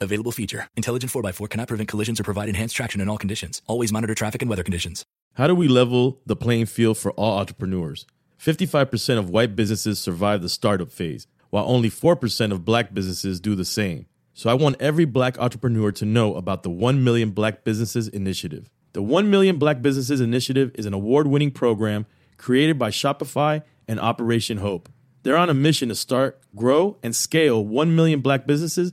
Available 0.00 0.30
feature. 0.30 0.68
Intelligent 0.76 1.10
4x4 1.12 1.50
cannot 1.50 1.68
prevent 1.68 1.88
collisions 1.88 2.20
or 2.20 2.22
provide 2.22 2.48
enhanced 2.48 2.76
traction 2.76 3.00
in 3.00 3.08
all 3.08 3.18
conditions. 3.18 3.62
Always 3.66 3.92
monitor 3.92 4.14
traffic 4.14 4.42
and 4.42 4.48
weather 4.48 4.62
conditions. 4.62 5.04
How 5.34 5.48
do 5.48 5.54
we 5.54 5.66
level 5.66 6.20
the 6.24 6.36
playing 6.36 6.66
field 6.66 6.98
for 6.98 7.10
all 7.12 7.38
entrepreneurs? 7.38 8.06
55% 8.40 9.18
of 9.18 9.30
white 9.30 9.56
businesses 9.56 9.98
survive 9.98 10.40
the 10.40 10.48
startup 10.48 10.92
phase, 10.92 11.26
while 11.50 11.64
only 11.66 11.90
4% 11.90 12.52
of 12.52 12.64
black 12.64 12.94
businesses 12.94 13.40
do 13.40 13.56
the 13.56 13.64
same. 13.64 14.06
So 14.34 14.48
I 14.48 14.54
want 14.54 14.76
every 14.80 15.04
black 15.04 15.36
entrepreneur 15.40 15.90
to 15.90 16.04
know 16.04 16.36
about 16.36 16.62
the 16.62 16.70
1 16.70 17.02
Million 17.02 17.30
Black 17.30 17.64
Businesses 17.64 18.06
Initiative. 18.06 18.70
The 18.92 19.02
1 19.02 19.28
Million 19.28 19.58
Black 19.58 19.82
Businesses 19.82 20.20
Initiative 20.20 20.70
is 20.76 20.86
an 20.86 20.94
award 20.94 21.26
winning 21.26 21.50
program 21.50 22.06
created 22.36 22.78
by 22.78 22.90
Shopify 22.90 23.62
and 23.88 23.98
Operation 23.98 24.58
Hope. 24.58 24.88
They're 25.24 25.36
on 25.36 25.50
a 25.50 25.54
mission 25.54 25.88
to 25.88 25.96
start, 25.96 26.40
grow, 26.54 26.98
and 27.02 27.16
scale 27.16 27.64
1 27.64 27.96
million 27.96 28.20
black 28.20 28.46
businesses 28.46 28.92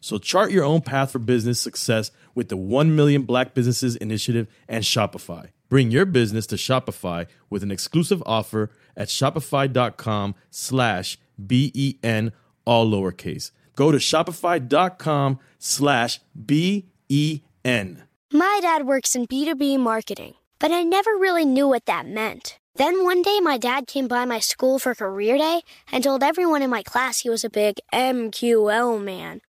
So 0.00 0.18
chart 0.18 0.50
your 0.50 0.64
own 0.64 0.80
path 0.80 1.12
for 1.12 1.18
business 1.18 1.60
success 1.60 2.10
with 2.34 2.48
the 2.48 2.56
1 2.56 2.94
Million 2.94 3.22
Black 3.22 3.54
Businesses 3.54 3.96
Initiative 3.96 4.46
and 4.68 4.84
Shopify. 4.84 5.48
Bring 5.68 5.90
your 5.90 6.06
business 6.06 6.46
to 6.48 6.56
Shopify 6.56 7.26
with 7.50 7.62
an 7.62 7.70
exclusive 7.70 8.22
offer 8.24 8.70
at 8.96 9.08
shopify.com 9.08 10.34
slash 10.50 11.18
B-E-N, 11.44 12.32
all 12.64 12.90
lowercase. 12.90 13.50
Go 13.76 13.92
to 13.92 13.98
shopify.com 13.98 15.38
slash 15.58 16.20
B-E-N. 16.46 18.02
My 18.32 18.58
dad 18.62 18.86
works 18.86 19.14
in 19.14 19.26
B2B 19.26 19.78
marketing, 19.78 20.34
but 20.58 20.70
I 20.70 20.82
never 20.82 21.12
really 21.12 21.44
knew 21.44 21.68
what 21.68 21.86
that 21.86 22.06
meant. 22.06 22.58
Then 22.74 23.02
one 23.02 23.22
day, 23.22 23.40
my 23.40 23.58
dad 23.58 23.86
came 23.86 24.06
by 24.06 24.24
my 24.24 24.38
school 24.38 24.78
for 24.78 24.94
career 24.94 25.36
day 25.36 25.62
and 25.90 26.04
told 26.04 26.22
everyone 26.22 26.62
in 26.62 26.70
my 26.70 26.82
class 26.82 27.20
he 27.20 27.30
was 27.30 27.42
a 27.42 27.50
big 27.50 27.78
MQL 27.92 29.02
man. 29.02 29.40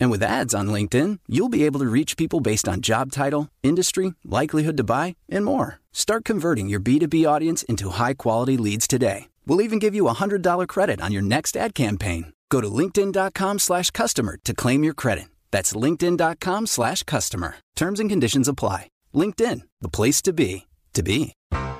And 0.00 0.10
with 0.10 0.22
ads 0.22 0.54
on 0.54 0.68
LinkedIn, 0.68 1.20
you'll 1.28 1.48
be 1.48 1.64
able 1.64 1.80
to 1.80 1.86
reach 1.86 2.16
people 2.16 2.40
based 2.40 2.68
on 2.68 2.80
job 2.80 3.12
title, 3.12 3.48
industry, 3.62 4.14
likelihood 4.24 4.76
to 4.76 4.84
buy, 4.84 5.16
and 5.28 5.44
more. 5.44 5.80
Start 5.92 6.24
converting 6.24 6.68
your 6.68 6.80
B2B 6.80 7.26
audience 7.28 7.62
into 7.64 7.90
high 7.90 8.14
quality 8.14 8.56
leads 8.56 8.86
today. 8.86 9.28
We'll 9.46 9.62
even 9.62 9.78
give 9.78 9.94
you 9.94 10.08
a 10.08 10.14
$100 10.14 10.68
credit 10.68 11.00
on 11.00 11.12
your 11.12 11.22
next 11.22 11.56
ad 11.56 11.74
campaign. 11.74 12.32
Go 12.50 12.60
to 12.60 12.68
linkedin.com 12.68 13.58
slash 13.58 13.90
customer 13.90 14.38
to 14.44 14.54
claim 14.54 14.84
your 14.84 14.94
credit. 14.94 15.28
That's 15.50 15.72
linkedin.com 15.72 16.66
slash 16.66 17.02
customer. 17.04 17.56
Terms 17.74 18.00
and 18.00 18.10
conditions 18.10 18.48
apply. 18.48 18.88
LinkedIn, 19.14 19.62
the 19.80 19.88
place 19.88 20.20
to 20.22 20.32
be, 20.32 20.66
to 20.92 21.02
be. 21.02 21.37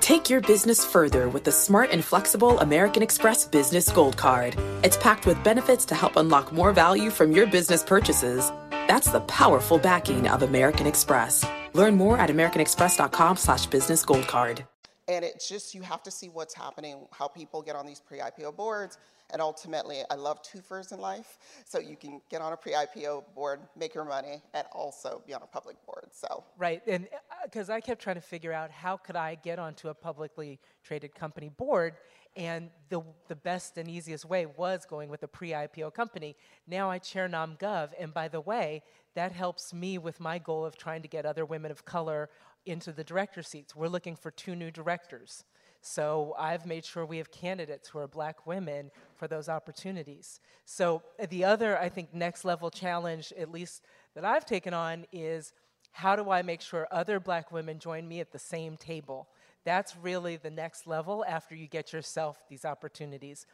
Take 0.09 0.27
your 0.27 0.41
business 0.41 0.83
further 0.83 1.29
with 1.29 1.43
the 1.43 1.51
smart 1.51 1.91
and 1.91 2.03
flexible 2.03 2.59
American 2.61 3.03
Express 3.03 3.47
Business 3.47 3.91
Gold 3.91 4.17
Card. 4.17 4.55
It's 4.83 4.97
packed 4.97 5.27
with 5.27 5.43
benefits 5.43 5.85
to 5.85 5.93
help 5.93 6.15
unlock 6.15 6.51
more 6.51 6.71
value 6.71 7.11
from 7.11 7.31
your 7.31 7.45
business 7.45 7.83
purchases. 7.83 8.51
That's 8.87 9.11
the 9.11 9.19
powerful 9.19 9.77
backing 9.77 10.27
of 10.27 10.41
American 10.41 10.87
Express. 10.87 11.45
Learn 11.73 11.95
more 11.95 12.17
at 12.17 12.31
americanexpress.com 12.31 13.37
slash 13.37 13.67
business 13.67 14.03
gold 14.03 14.27
card. 14.27 14.65
And 15.07 15.23
it's 15.23 15.47
just, 15.47 15.75
you 15.75 15.83
have 15.83 16.01
to 16.01 16.09
see 16.09 16.29
what's 16.29 16.55
happening, 16.55 17.05
how 17.11 17.27
people 17.27 17.61
get 17.61 17.75
on 17.75 17.85
these 17.85 17.99
pre-IPO 17.99 18.55
boards, 18.55 18.97
and 19.31 19.41
ultimately, 19.41 20.01
I 20.09 20.15
love 20.15 20.41
twofers 20.41 20.91
in 20.91 20.99
life. 20.99 21.37
So 21.65 21.79
you 21.79 21.95
can 21.95 22.21
get 22.29 22.41
on 22.41 22.53
a 22.53 22.57
pre-IPO 22.57 23.35
board, 23.35 23.59
make 23.77 23.93
your 23.93 24.05
money, 24.05 24.41
and 24.53 24.65
also 24.71 25.21
be 25.25 25.33
on 25.33 25.41
a 25.43 25.47
public 25.47 25.77
board. 25.85 26.07
So 26.11 26.43
right, 26.57 26.81
and 26.87 27.07
because 27.43 27.69
uh, 27.69 27.73
I 27.73 27.81
kept 27.81 28.01
trying 28.01 28.15
to 28.15 28.21
figure 28.21 28.53
out 28.53 28.71
how 28.71 28.97
could 28.97 29.15
I 29.15 29.35
get 29.35 29.59
onto 29.59 29.89
a 29.89 29.93
publicly 29.93 30.59
traded 30.83 31.13
company 31.13 31.49
board, 31.49 31.95
and 32.35 32.69
the 32.89 33.01
the 33.27 33.35
best 33.35 33.77
and 33.77 33.89
easiest 33.89 34.25
way 34.25 34.45
was 34.45 34.85
going 34.85 35.09
with 35.09 35.23
a 35.23 35.27
pre-IPO 35.27 35.93
company. 35.93 36.35
Now 36.67 36.89
I 36.89 36.97
chair 36.97 37.27
NomGov, 37.27 37.89
and 37.99 38.13
by 38.13 38.27
the 38.27 38.41
way, 38.41 38.83
that 39.15 39.31
helps 39.31 39.73
me 39.73 39.97
with 39.97 40.19
my 40.19 40.39
goal 40.39 40.65
of 40.65 40.77
trying 40.77 41.01
to 41.01 41.07
get 41.07 41.25
other 41.25 41.45
women 41.45 41.71
of 41.71 41.85
color 41.85 42.29
into 42.65 42.91
the 42.91 43.03
director 43.03 43.41
seats. 43.41 43.75
We're 43.75 43.87
looking 43.87 44.15
for 44.15 44.31
two 44.31 44.55
new 44.55 44.71
directors. 44.71 45.43
So 45.81 46.35
I've 46.37 46.65
made 46.65 46.83
sure 46.83 47.05
we 47.05 47.17
have 47.17 47.31
candidates 47.31 47.87
who 47.87 47.99
are 47.99 48.07
black 48.07 48.45
women 48.45 48.91
for 49.15 49.27
those 49.27 49.47
opportunities. 49.47 50.41
So 50.65 51.01
the 51.29 51.45
other, 51.45 51.79
I 51.79 51.89
think, 51.89 52.13
next 52.13 52.43
level 52.43 52.69
challenge, 52.69 53.31
at 53.37 53.51
least 53.51 53.85
that 54.13 54.25
I've 54.25 54.45
taken 54.45 54.73
on, 54.73 55.05
is 55.13 55.53
how 55.91 56.15
do 56.15 56.29
I 56.29 56.41
make 56.41 56.61
sure 56.61 56.87
other 56.91 57.19
black 57.19 57.51
women 57.51 57.79
join 57.79 58.07
me 58.07 58.19
at 58.19 58.31
the 58.31 58.39
same 58.39 58.77
table? 58.77 59.29
That's 59.63 59.95
really 59.95 60.35
the 60.35 60.51
next 60.51 60.85
level 60.85 61.25
after 61.27 61.55
you 61.55 61.67
get 61.67 61.93
yourself 61.93 62.43
these 62.49 62.65
opportunities. 62.65 63.45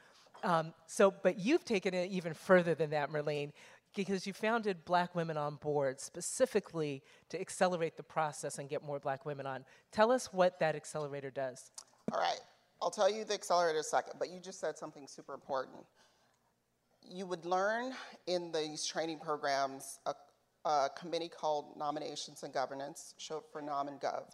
Um, 0.43 0.73
so, 0.85 1.13
but 1.23 1.39
you've 1.39 1.63
taken 1.63 1.93
it 1.93 2.11
even 2.11 2.33
further 2.33 2.75
than 2.75 2.89
that, 2.89 3.09
Merline, 3.09 3.51
because 3.95 4.27
you 4.27 4.33
founded 4.33 4.85
Black 4.85 5.15
Women 5.15 5.37
on 5.37 5.55
Board 5.55 5.99
specifically 5.99 7.01
to 7.29 7.39
accelerate 7.39 7.97
the 7.97 8.03
process 8.03 8.59
and 8.59 8.69
get 8.69 8.83
more 8.83 8.99
black 8.99 9.25
women 9.25 9.47
on. 9.47 9.65
Tell 9.91 10.11
us 10.11 10.31
what 10.31 10.59
that 10.59 10.75
accelerator 10.75 11.31
does. 11.31 11.71
All 12.11 12.19
right, 12.19 12.39
I'll 12.81 12.91
tell 12.91 13.09
you 13.09 13.23
the 13.23 13.33
accelerator 13.33 13.81
second, 13.81 14.13
but 14.19 14.29
you 14.29 14.39
just 14.39 14.59
said 14.59 14.77
something 14.77 15.07
super 15.07 15.33
important. 15.33 15.77
You 17.01 17.25
would 17.25 17.45
learn 17.45 17.93
in 18.27 18.51
these 18.51 18.85
training 18.85 19.19
programs 19.19 19.99
a, 20.05 20.13
a 20.67 20.89
committee 20.97 21.29
called 21.29 21.77
Nominations 21.77 22.43
and 22.43 22.53
Governance, 22.53 23.13
short 23.17 23.45
for 23.51 23.61
Nom 23.61 23.87
and 23.87 23.99
Gov. 23.99 24.31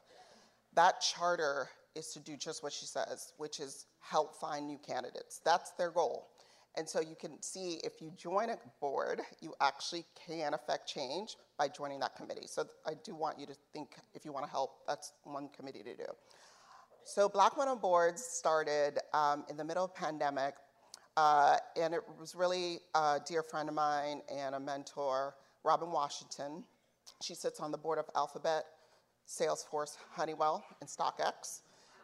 That 0.74 1.02
charter 1.02 1.70
is 1.96 2.14
to 2.14 2.20
do 2.20 2.38
just 2.38 2.64
what 2.64 2.72
she 2.72 2.86
says, 2.86 3.34
which 3.38 3.60
is 3.60 3.86
help 4.00 4.36
find 4.36 4.66
new 4.66 4.80
candidates. 4.86 5.42
That's 5.44 5.72
their 5.72 5.92
goal. 5.92 6.30
And 6.78 6.88
so 6.88 7.02
you 7.02 7.16
can 7.20 7.42
see 7.42 7.82
if 7.84 8.02
you 8.02 8.12
join 8.16 8.50
a 8.50 8.58
board, 8.80 9.22
you 9.42 9.54
actually 9.60 10.06
can 10.28 10.54
affect 10.54 10.88
change 10.88 11.36
by 11.58 11.68
joining 11.68 12.00
that 12.00 12.16
committee. 12.16 12.48
So 12.48 12.66
I 12.86 12.94
do 13.04 13.14
want 13.14 13.38
you 13.38 13.46
to 13.46 13.56
think 13.74 13.96
if 14.14 14.24
you 14.24 14.32
want 14.32 14.46
to 14.46 14.52
help, 14.52 14.88
that's 14.88 15.12
one 15.24 15.50
committee 15.50 15.84
to 15.84 15.96
do. 15.96 16.06
So 17.04 17.28
Black 17.28 17.58
Women 17.58 17.74
on 17.74 17.80
Boards 17.80 18.24
started 18.24 19.00
um, 19.14 19.44
in 19.50 19.58
the 19.58 19.66
middle 19.66 19.84
of 19.84 19.94
pandemic, 19.94 20.54
uh, 21.18 21.58
and 21.80 21.94
it 21.94 22.02
was 22.20 22.36
really 22.36 22.80
a 22.96 23.20
dear 23.26 23.44
friend 23.44 23.68
of 23.68 23.76
mine 23.76 24.22
and 24.34 24.56
a 24.56 24.60
mentor, 24.60 25.36
Robin 25.64 25.92
Washington. 25.92 26.64
She 27.22 27.36
sits 27.36 27.60
on 27.60 27.72
the 27.72 27.78
board 27.78 28.00
of 28.00 28.06
Alphabet, 28.16 28.64
Salesforce, 29.28 29.98
Honeywell, 30.12 30.64
and 30.80 30.90
StockX. 30.90 31.62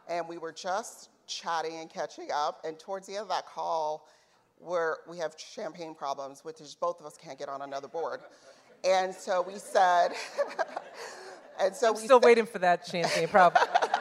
And 0.08 0.28
we 0.28 0.36
were 0.36 0.52
just 0.52 1.10
chatting 1.26 1.76
and 1.76 1.88
catching 1.88 2.28
up, 2.34 2.60
and 2.64 2.78
towards 2.78 3.06
the 3.06 3.14
end 3.14 3.22
of 3.22 3.28
that 3.28 3.46
call, 3.46 4.08
where 4.60 4.98
we 5.08 5.18
have 5.18 5.34
champagne 5.38 5.94
problems, 5.94 6.44
which 6.44 6.60
is 6.60 6.74
both 6.74 7.00
of 7.00 7.06
us 7.06 7.16
can't 7.16 7.38
get 7.38 7.48
on 7.48 7.62
another 7.62 7.88
board. 7.88 8.20
And 8.84 9.14
so 9.14 9.42
we 9.42 9.58
said, 9.58 10.12
and 11.60 11.74
so 11.74 11.88
I'm 11.88 11.94
we 11.94 12.00
still 12.00 12.20
waiting 12.20 12.46
for 12.46 12.58
that 12.60 12.86
champagne 12.86 13.28
problem. 13.28 13.64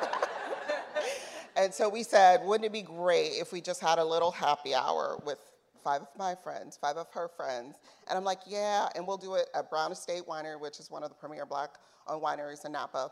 And 1.57 1.73
so 1.73 1.89
we 1.89 2.03
said, 2.03 2.45
wouldn't 2.45 2.65
it 2.65 2.71
be 2.71 2.83
great 2.83 3.31
if 3.31 3.51
we 3.51 3.61
just 3.61 3.81
had 3.81 3.97
a 3.97 4.05
little 4.05 4.29
happy 4.29 4.75
hour 4.75 5.19
with 5.25 5.39
five 5.83 6.01
of 6.01 6.07
my 6.15 6.35
friends, 6.35 6.77
five 6.79 6.97
of 6.97 7.07
her 7.13 7.27
friends? 7.27 7.77
And 8.07 8.15
I'm 8.15 8.23
like, 8.23 8.41
yeah, 8.45 8.87
and 8.95 9.07
we'll 9.07 9.17
do 9.17 9.33
it 9.33 9.49
at 9.55 9.67
Brown 9.71 9.91
Estate 9.91 10.21
Winery, 10.27 10.61
which 10.61 10.79
is 10.79 10.91
one 10.91 11.01
of 11.01 11.09
the 11.09 11.15
premier 11.15 11.47
black 11.47 11.71
owned 12.07 12.21
wineries 12.21 12.63
in 12.63 12.73
Napa. 12.73 13.09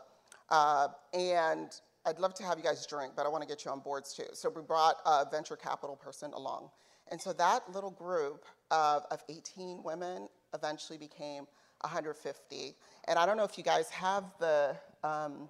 Uh, 0.48 0.88
and 1.12 1.72
I'd 2.06 2.20
love 2.20 2.34
to 2.34 2.44
have 2.44 2.56
you 2.56 2.62
guys 2.62 2.86
drink, 2.86 3.14
but 3.16 3.26
I 3.26 3.28
want 3.30 3.42
to 3.42 3.48
get 3.48 3.64
you 3.64 3.72
on 3.72 3.80
boards 3.80 4.14
too. 4.14 4.26
So 4.32 4.48
we 4.48 4.62
brought 4.62 4.98
a 5.04 5.26
venture 5.28 5.56
capital 5.56 5.96
person 5.96 6.32
along. 6.32 6.70
And 7.10 7.20
so 7.20 7.32
that 7.34 7.72
little 7.72 7.90
group 7.90 8.44
of, 8.70 9.04
of 9.10 9.22
18 9.28 9.82
women 9.82 10.28
eventually 10.54 10.98
became 10.98 11.46
150. 11.82 12.74
And 13.08 13.18
I 13.18 13.26
don't 13.26 13.36
know 13.36 13.44
if 13.44 13.56
you 13.56 13.64
guys 13.64 13.88
have 13.90 14.24
the, 14.38 14.76
um, 15.04 15.48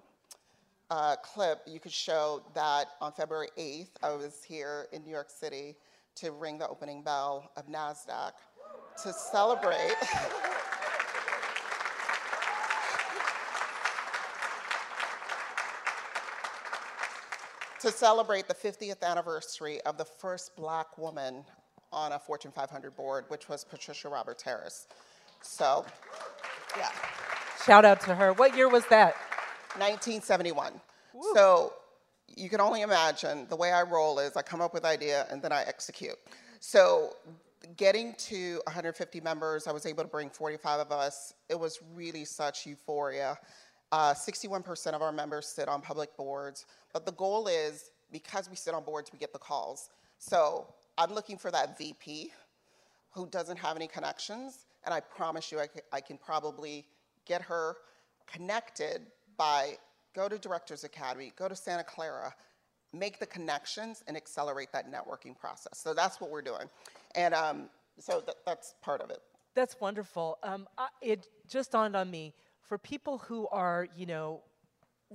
uh, 0.89 1.15
clip, 1.17 1.61
you 1.67 1.79
could 1.79 1.91
show 1.91 2.41
that 2.53 2.87
on 3.01 3.11
February 3.11 3.49
8th, 3.57 3.89
I 4.03 4.13
was 4.13 4.43
here 4.43 4.87
in 4.93 5.03
New 5.03 5.11
York 5.11 5.29
City 5.29 5.75
to 6.15 6.31
ring 6.31 6.57
the 6.57 6.67
opening 6.67 7.03
bell 7.03 7.51
of 7.57 7.67
NASDAQ 7.67 8.31
to 9.03 9.13
celebrate. 9.13 9.95
to 17.81 17.91
celebrate 17.91 18.47
the 18.47 18.53
50th 18.53 19.01
anniversary 19.03 19.81
of 19.81 19.97
the 19.97 20.05
first 20.05 20.55
black 20.55 20.97
woman 20.97 21.43
on 21.91 22.11
a 22.11 22.19
Fortune 22.19 22.51
500 22.51 22.95
board, 22.95 23.25
which 23.29 23.47
was 23.49 23.63
Patricia 23.63 24.09
Robert 24.09 24.41
Harris. 24.41 24.87
So, 25.41 25.85
yeah. 26.77 26.89
Shout 27.65 27.85
out 27.85 28.01
to 28.01 28.15
her. 28.15 28.33
What 28.33 28.55
year 28.55 28.69
was 28.69 28.85
that? 28.87 29.15
1971. 29.77 30.73
Woo. 31.13 31.21
So 31.33 31.73
you 32.35 32.49
can 32.49 32.61
only 32.61 32.81
imagine 32.81 33.47
the 33.49 33.55
way 33.55 33.71
I 33.71 33.83
roll 33.83 34.19
is 34.19 34.35
I 34.35 34.41
come 34.41 34.61
up 34.61 34.73
with 34.73 34.85
idea 34.85 35.25
and 35.29 35.41
then 35.41 35.51
I 35.51 35.63
execute. 35.63 36.17
So 36.59 37.15
getting 37.75 38.13
to 38.15 38.61
150 38.65 39.21
members, 39.21 39.67
I 39.67 39.71
was 39.71 39.85
able 39.85 40.03
to 40.03 40.09
bring 40.09 40.29
45 40.29 40.79
of 40.79 40.91
us. 40.91 41.33
It 41.49 41.59
was 41.59 41.79
really 41.93 42.25
such 42.25 42.65
euphoria. 42.65 43.37
Uh, 43.91 44.13
61% 44.13 44.93
of 44.93 45.01
our 45.01 45.11
members 45.11 45.47
sit 45.47 45.69
on 45.69 45.81
public 45.81 46.15
boards, 46.17 46.65
but 46.93 47.05
the 47.05 47.13
goal 47.13 47.47
is 47.47 47.91
because 48.11 48.49
we 48.49 48.55
sit 48.55 48.73
on 48.73 48.83
boards, 48.83 49.11
we 49.13 49.19
get 49.19 49.31
the 49.31 49.39
calls. 49.39 49.89
So 50.17 50.67
I'm 50.97 51.13
looking 51.13 51.37
for 51.37 51.51
that 51.51 51.77
VP 51.77 52.31
who 53.11 53.27
doesn't 53.27 53.57
have 53.57 53.75
any 53.75 53.87
connections, 53.87 54.65
and 54.83 54.93
I 54.93 54.99
promise 54.99 55.51
you 55.51 55.59
I 55.59 55.67
can, 55.67 55.81
I 55.93 56.01
can 56.01 56.17
probably 56.17 56.85
get 57.25 57.41
her 57.43 57.77
connected 58.25 59.07
by 59.37 59.77
go 60.13 60.27
to 60.27 60.37
Directors 60.37 60.83
Academy, 60.83 61.31
go 61.37 61.47
to 61.47 61.55
Santa 61.55 61.83
Clara, 61.83 62.33
make 62.93 63.19
the 63.19 63.25
connections 63.25 64.03
and 64.07 64.17
accelerate 64.17 64.71
that 64.73 64.91
networking 64.91 65.37
process. 65.37 65.73
So 65.75 65.93
that's 65.93 66.19
what 66.19 66.29
we're 66.29 66.41
doing. 66.41 66.67
And 67.15 67.33
um, 67.33 67.69
so 67.99 68.21
th- 68.21 68.37
that's 68.45 68.75
part 68.81 69.01
of 69.01 69.09
it. 69.09 69.19
That's 69.55 69.79
wonderful. 69.79 70.37
Um, 70.43 70.67
I, 70.77 70.87
it 71.01 71.27
just 71.47 71.71
dawned 71.71 71.95
on 71.95 72.09
me 72.11 72.33
for 72.67 72.77
people 72.77 73.19
who 73.19 73.47
are, 73.47 73.87
you 73.95 74.05
know, 74.05 74.41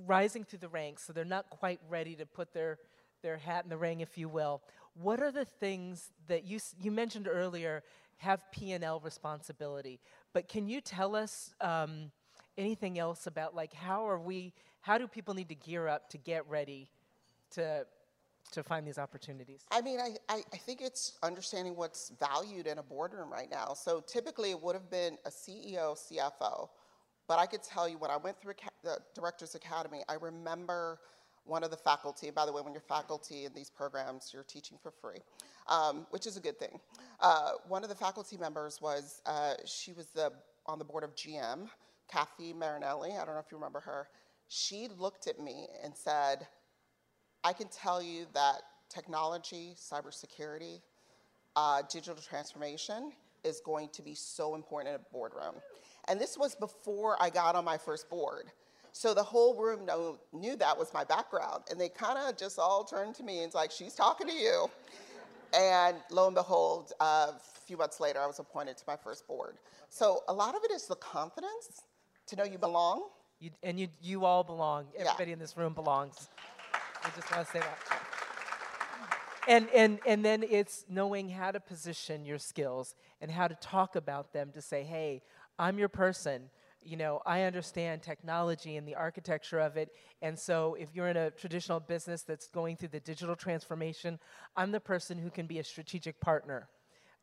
rising 0.07 0.45
through 0.45 0.61
the 0.61 0.69
ranks, 0.69 1.05
so 1.05 1.12
they're 1.12 1.25
not 1.25 1.51
quite 1.51 1.81
ready 1.88 2.17
to 2.17 2.27
put 2.27 2.53
their, 2.55 2.79
their 3.23 3.37
hat 3.37 3.65
in 3.65 3.71
the 3.71 3.77
ring, 3.77 4.01
if 4.01 4.17
you 4.17 4.29
will. 4.29 4.62
What 4.95 5.21
are 5.21 5.31
the 5.31 5.45
things 5.45 6.11
that 6.29 6.45
you, 6.45 6.59
you 6.81 6.91
mentioned 6.91 7.29
earlier 7.29 7.83
have 8.19 8.51
P&L 8.53 9.01
responsibility, 9.01 10.01
but 10.33 10.49
can 10.49 10.69
you 10.69 10.81
tell 10.81 11.15
us 11.15 11.55
um, 11.61 12.11
anything 12.57 12.99
else 12.99 13.27
about 13.27 13.55
like 13.55 13.73
how 13.73 14.07
are 14.07 14.19
we? 14.19 14.53
How 14.81 14.99
do 14.99 15.07
people 15.07 15.35
need 15.35 15.49
to 15.49 15.55
gear 15.55 15.88
up 15.88 16.09
to 16.11 16.19
get 16.19 16.49
ready 16.49 16.88
to 17.53 17.87
to 18.53 18.62
find 18.62 18.87
these 18.87 18.99
opportunities? 18.99 19.65
I 19.71 19.81
mean, 19.81 19.99
I, 20.01 20.17
I, 20.29 20.43
I, 20.53 20.57
think 20.57 20.83
it's 20.83 21.17
understanding 21.23 21.77
what's 21.77 22.12
valued 22.21 22.67
in 22.67 22.79
a 22.79 22.83
boardroom 22.83 23.31
right 23.31 23.51
now. 23.51 23.73
So 23.75 24.03
typically 24.07 24.51
it 24.51 24.61
would 24.61 24.75
have 24.75 24.91
been 24.91 25.17
a 25.25 25.31
CEO, 25.31 25.97
CFO. 25.97 26.69
But 27.29 27.39
I 27.39 27.47
could 27.47 27.63
tell 27.63 27.89
you 27.89 27.99
when 27.99 28.11
I 28.11 28.17
went 28.17 28.41
through 28.41 28.55
the 28.83 28.99
Directors 29.15 29.55
Academy, 29.55 30.03
I 30.09 30.15
remember 30.15 30.99
one 31.45 31.65
of 31.65 31.71
the 31.71 31.77
faculty, 31.77 32.31
by 32.31 32.47
the 32.47 32.53
way, 32.53 32.63
when 32.63 32.73
you're 32.73 32.83
faculty 32.83 33.45
in 33.45 33.53
these 33.55 33.71
programs, 33.71 34.31
you're 34.33 34.45
teaching 34.45 34.79
for 34.81 34.91
free, 34.91 35.19
um, 35.67 36.07
which 36.11 36.27
is 36.27 36.37
a 36.37 36.41
good 36.41 36.59
thing. 36.59 36.79
Uh, 37.21 37.53
one 37.67 37.83
of 37.83 37.89
the 37.89 37.95
faculty 37.95 38.37
members 38.37 38.81
was, 38.81 39.21
uh, 39.27 39.55
she 39.65 39.93
was 39.93 40.07
the, 40.09 40.33
on 40.67 40.79
the 40.79 40.85
board 40.85 41.05
of 41.05 41.15
GM, 41.15 41.69
Kathy 42.09 42.53
Marinello, 42.53 43.05
I 43.05 43.25
don't 43.25 43.35
know 43.35 43.41
if 43.41 43.51
you 43.51 43.57
remember 43.57 43.81
her. 43.81 44.09
She 44.49 44.89
looked 44.99 45.27
at 45.27 45.41
me 45.41 45.67
and 45.83 45.97
said, 45.97 46.47
I 47.43 47.53
can 47.53 47.69
tell 47.69 48.03
you 48.03 48.27
that 48.35 48.63
technology, 48.89 49.75
cybersecurity, 49.77 50.81
uh, 51.57 51.83
digital 51.91 52.17
transformation 52.23 53.13
is 53.45 53.61
going 53.65 53.89
to 53.95 54.03
be 54.03 54.15
so 54.15 54.55
important 54.55 54.95
in 54.95 55.01
a 55.01 55.13
boardroom. 55.13 55.55
And 56.09 56.21
this 56.21 56.37
was 56.37 56.55
before 56.55 57.17
I 57.21 57.31
got 57.31 57.55
on 57.55 57.65
my 57.65 57.79
first 57.79 58.11
board. 58.11 58.47
So 58.93 59.15
the 59.15 59.23
whole 59.23 59.55
room 59.57 59.87
know, 59.87 60.19
knew 60.33 60.57
that 60.57 60.79
was 60.79 60.93
my 60.93 61.05
background. 61.05 61.65
And 61.71 61.81
they 61.81 61.88
kind 61.88 62.19
of 62.19 62.37
just 62.37 62.59
all 62.59 62.85
turned 62.85 63.15
to 63.17 63.23
me 63.23 63.38
and 63.38 63.47
was 63.47 63.55
like, 63.55 63.71
she's 63.71 63.95
talking 63.95 64.27
to 64.27 64.35
you. 64.35 64.71
And 65.55 65.97
lo 66.11 66.27
and 66.27 66.35
behold, 66.35 66.93
uh, 67.01 67.33
a 67.33 67.41
few 67.67 67.77
months 67.77 68.01
later, 68.01 68.21
I 68.21 68.27
was 68.27 68.38
appointed 68.38 68.77
to 68.79 68.85
my 68.87 68.97
first 68.97 69.27
board. 69.27 69.57
So 69.88 70.21
a 70.29 70.33
lot 70.33 70.55
of 70.55 70.62
it 70.65 70.71
is 70.71 70.87
the 70.87 70.97
confidence 70.97 71.83
to 72.27 72.37
know 72.37 72.45
you 72.45 72.59
belong. 72.59 73.09
You, 73.41 73.51
and 73.62 73.79
you, 73.79 73.88
you 74.01 74.25
all 74.25 74.45
belong. 74.45 74.87
Everybody 74.99 75.31
yeah. 75.31 75.35
in 75.35 75.38
this 75.38 75.57
room 75.57 75.75
belongs. 75.75 76.29
I 77.05 77.11
just 77.17 77.31
want 77.33 77.47
to 77.47 77.53
say 77.53 77.61
that. 77.61 77.79
And, 79.49 79.69
and, 79.75 79.99
and 80.07 80.25
then 80.25 80.45
it's 80.49 80.85
knowing 80.88 81.29
how 81.29 81.51
to 81.51 81.59
position 81.59 82.25
your 82.25 82.38
skills 82.38 82.95
and 83.21 83.31
how 83.31 83.49
to 83.49 83.57
talk 83.57 83.97
about 83.97 84.33
them 84.33 84.53
to 84.53 84.62
say, 84.62 84.85
hey, 84.85 85.23
I'm 85.59 85.79
your 85.79 85.88
person. 85.88 86.51
You 86.85 86.97
know, 86.97 87.23
I 87.25 87.43
understand 87.43 88.03
technology 88.03 88.77
and 88.77 88.87
the 88.87 88.97
architecture 88.97 89.61
of 89.61 89.77
it. 89.77 89.91
And 90.21 90.37
so 90.37 90.77
if 90.79 90.88
you're 90.95 91.09
in 91.09 91.17
a 91.17 91.31
traditional 91.31 91.79
business 91.79 92.23
that's 92.23 92.49
going 92.49 92.77
through 92.77 92.88
the 92.88 93.01
digital 93.01 93.37
transformation, 93.37 94.19
I'm 94.57 94.73
the 94.73 94.81
person 94.81 95.19
who 95.19 95.31
can 95.31 95.47
be 95.47 95.61
a 95.61 95.65
strategic 95.65 96.21
partner. 96.21 96.69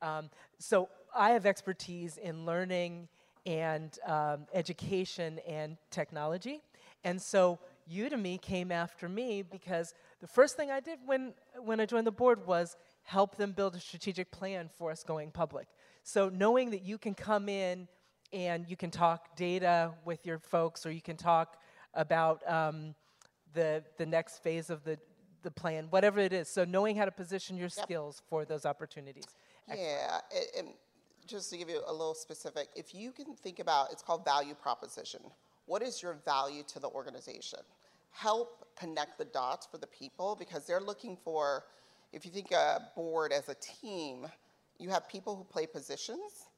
Um, 0.01 0.29
so 0.59 0.87
I 1.15 1.31
have 1.31 1.45
expertise 1.45 2.17
in 2.17 2.45
learning 2.45 3.09
and 3.45 3.97
um, 4.05 4.45
education 4.53 5.39
and 5.47 5.77
technology. 5.91 6.61
And 7.03 7.21
so 7.21 7.59
Udemy 7.91 8.41
came 8.41 8.71
after 8.71 9.09
me 9.09 9.41
because 9.41 9.93
the 10.21 10.27
first 10.27 10.55
thing 10.55 10.69
I 10.69 10.79
did 10.79 10.99
when, 11.05 11.33
when 11.57 11.79
I 11.79 11.85
joined 11.85 12.07
the 12.07 12.11
board 12.11 12.45
was 12.45 12.77
help 13.03 13.35
them 13.35 13.51
build 13.51 13.75
a 13.75 13.79
strategic 13.79 14.31
plan 14.31 14.69
for 14.77 14.91
us 14.91 15.03
going 15.03 15.31
public. 15.31 15.67
So 16.03 16.29
knowing 16.29 16.71
that 16.71 16.83
you 16.83 16.97
can 16.97 17.13
come 17.13 17.49
in 17.49 17.87
and 18.31 18.65
you 18.67 18.75
can 18.75 18.91
talk 18.91 19.35
data 19.35 19.91
with 20.05 20.25
your 20.25 20.39
folks 20.39 20.85
or 20.85 20.91
you 20.91 21.01
can 21.01 21.17
talk 21.17 21.57
about 21.93 22.47
um, 22.49 22.95
the, 23.53 23.83
the 23.97 24.05
next 24.05 24.43
phase 24.43 24.69
of 24.69 24.83
the, 24.83 24.97
the 25.43 25.51
plan, 25.51 25.87
whatever 25.89 26.19
it 26.19 26.33
is. 26.33 26.47
So 26.47 26.65
knowing 26.65 26.95
how 26.95 27.05
to 27.05 27.11
position 27.11 27.57
your 27.57 27.69
yep. 27.75 27.85
skills 27.85 28.21
for 28.29 28.45
those 28.45 28.65
opportunities. 28.65 29.25
Yeah, 29.67 30.19
and, 30.35 30.67
and 30.67 30.75
just 31.27 31.49
to 31.51 31.57
give 31.57 31.69
you 31.69 31.81
a 31.87 31.91
little 31.91 32.15
specific, 32.15 32.69
if 32.75 32.93
you 32.93 33.11
can 33.11 33.35
think 33.35 33.59
about, 33.59 33.91
it's 33.91 34.01
called 34.01 34.25
value 34.25 34.55
proposition. 34.55 35.21
What 35.65 35.81
is 35.83 36.01
your 36.01 36.17
value 36.25 36.63
to 36.67 36.79
the 36.79 36.89
organization? 36.89 37.59
help 38.11 38.65
connect 38.77 39.17
the 39.17 39.25
dots 39.25 39.67
for 39.69 39.77
the 39.77 39.87
people 39.87 40.35
because 40.37 40.65
they're 40.65 40.81
looking 40.81 41.17
for, 41.23 41.65
if 42.13 42.25
you 42.25 42.31
think 42.31 42.51
a 42.51 42.89
board 42.95 43.31
as 43.31 43.49
a 43.49 43.55
team, 43.55 44.27
you 44.77 44.89
have 44.89 45.07
people 45.07 45.35
who 45.35 45.43
play 45.43 45.65
positions, 45.65 46.48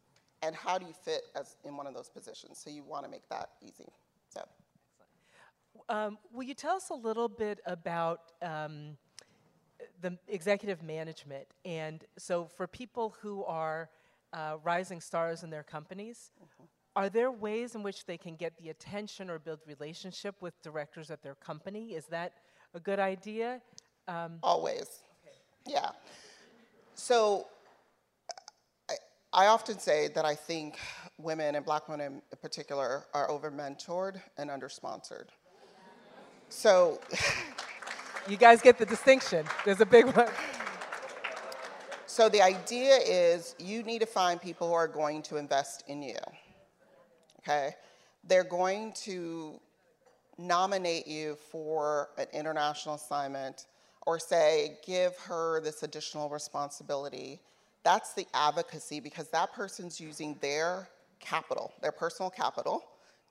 and 0.41 0.55
how 0.55 0.77
do 0.77 0.85
you 0.85 0.93
fit 0.93 1.23
as 1.35 1.55
in 1.63 1.77
one 1.77 1.87
of 1.87 1.93
those 1.93 2.09
positions? 2.09 2.59
So 2.63 2.69
you 2.69 2.83
want 2.83 3.05
to 3.05 3.11
make 3.11 3.27
that 3.29 3.51
easy. 3.61 3.89
So. 4.29 4.43
Um, 5.89 6.17
will 6.33 6.43
you 6.43 6.53
tell 6.53 6.75
us 6.75 6.89
a 6.89 6.95
little 6.95 7.27
bit 7.27 7.59
about 7.65 8.31
um, 8.41 8.97
the 10.01 10.17
executive 10.27 10.83
management? 10.83 11.47
And 11.65 12.03
so, 12.17 12.45
for 12.45 12.67
people 12.67 13.15
who 13.21 13.43
are 13.45 13.89
uh, 14.33 14.57
rising 14.63 15.01
stars 15.01 15.43
in 15.43 15.49
their 15.49 15.63
companies, 15.63 16.31
mm-hmm. 16.41 16.65
Are 16.95 17.09
there 17.09 17.31
ways 17.31 17.75
in 17.75 17.83
which 17.83 18.05
they 18.05 18.17
can 18.17 18.35
get 18.35 18.57
the 18.57 18.69
attention 18.69 19.29
or 19.29 19.39
build 19.39 19.59
relationship 19.65 20.35
with 20.41 20.61
directors 20.61 21.09
at 21.09 21.23
their 21.23 21.35
company? 21.35 21.93
Is 21.93 22.05
that 22.07 22.33
a 22.73 22.79
good 22.81 22.99
idea? 22.99 23.61
Um, 24.09 24.39
Always. 24.43 24.99
Okay. 25.23 25.37
Yeah. 25.67 25.91
So 26.95 27.47
I, 29.33 29.47
often 29.47 29.79
say 29.79 30.09
that 30.09 30.25
I 30.25 30.35
think 30.35 30.77
women 31.17 31.55
and 31.55 31.65
black 31.65 31.87
women 31.87 32.21
in 32.31 32.37
particular 32.41 33.05
are 33.13 33.29
over 33.29 33.51
mentored 33.51 34.21
and 34.37 34.51
under 34.51 34.69
sponsored. 34.69 35.29
So 36.49 36.99
you 38.27 38.37
guys 38.37 38.61
get 38.61 38.77
the 38.77 38.85
distinction. 38.85 39.45
There's 39.65 39.81
a 39.81 39.85
big 39.85 40.05
one. 40.05 40.29
So 42.05 42.27
the 42.27 42.41
idea 42.41 42.97
is 42.97 43.55
you 43.57 43.83
need 43.83 43.99
to 43.99 44.05
find 44.05 44.41
people 44.41 44.67
who 44.67 44.73
are 44.73 44.87
going 44.87 45.21
to 45.23 45.37
invest 45.37 45.83
in 45.87 46.03
you 46.03 46.15
okay? 47.41 47.75
They're 48.23 48.43
going 48.43 48.93
to 49.03 49.59
nominate 50.37 51.07
you 51.07 51.37
for 51.51 52.09
an 52.17 52.27
international 52.33 52.95
assignment 52.95 53.65
or 54.07 54.19
say, 54.19 54.77
give 54.85 55.17
her 55.17 55.61
this 55.61 55.83
additional 55.83 56.29
responsibility. 56.29 57.39
That's 57.83 58.13
the 58.13 58.27
advocacy 58.33 58.99
because 58.99 59.29
that 59.29 59.53
person's 59.53 59.99
using 59.99 60.37
their 60.41 60.87
capital, 61.19 61.73
their 61.81 61.91
personal 61.91 62.29
capital, 62.29 62.83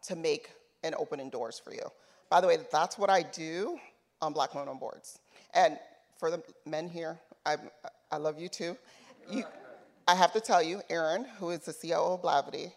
to 0.02 0.16
make 0.16 0.50
and 0.82 0.94
opening 0.96 1.30
doors 1.30 1.60
for 1.62 1.72
you. 1.72 1.84
By 2.30 2.40
the 2.40 2.46
way, 2.46 2.58
that's 2.70 2.96
what 2.98 3.10
I 3.10 3.22
do 3.22 3.78
on 4.22 4.32
Black 4.32 4.54
Women 4.54 4.68
on 4.68 4.78
Boards. 4.78 5.18
And 5.54 5.78
for 6.18 6.30
the 6.30 6.42
men 6.66 6.88
here, 6.88 7.18
I, 7.44 7.56
I 8.10 8.16
love 8.16 8.38
you 8.38 8.48
too. 8.48 8.76
You, 9.28 9.44
I 10.06 10.14
have 10.14 10.32
to 10.32 10.40
tell 10.40 10.62
you, 10.62 10.80
Aaron, 10.88 11.24
who 11.38 11.50
is 11.50 11.60
the 11.60 11.72
COO 11.72 12.14
of 12.14 12.22
Blavity, 12.22 12.72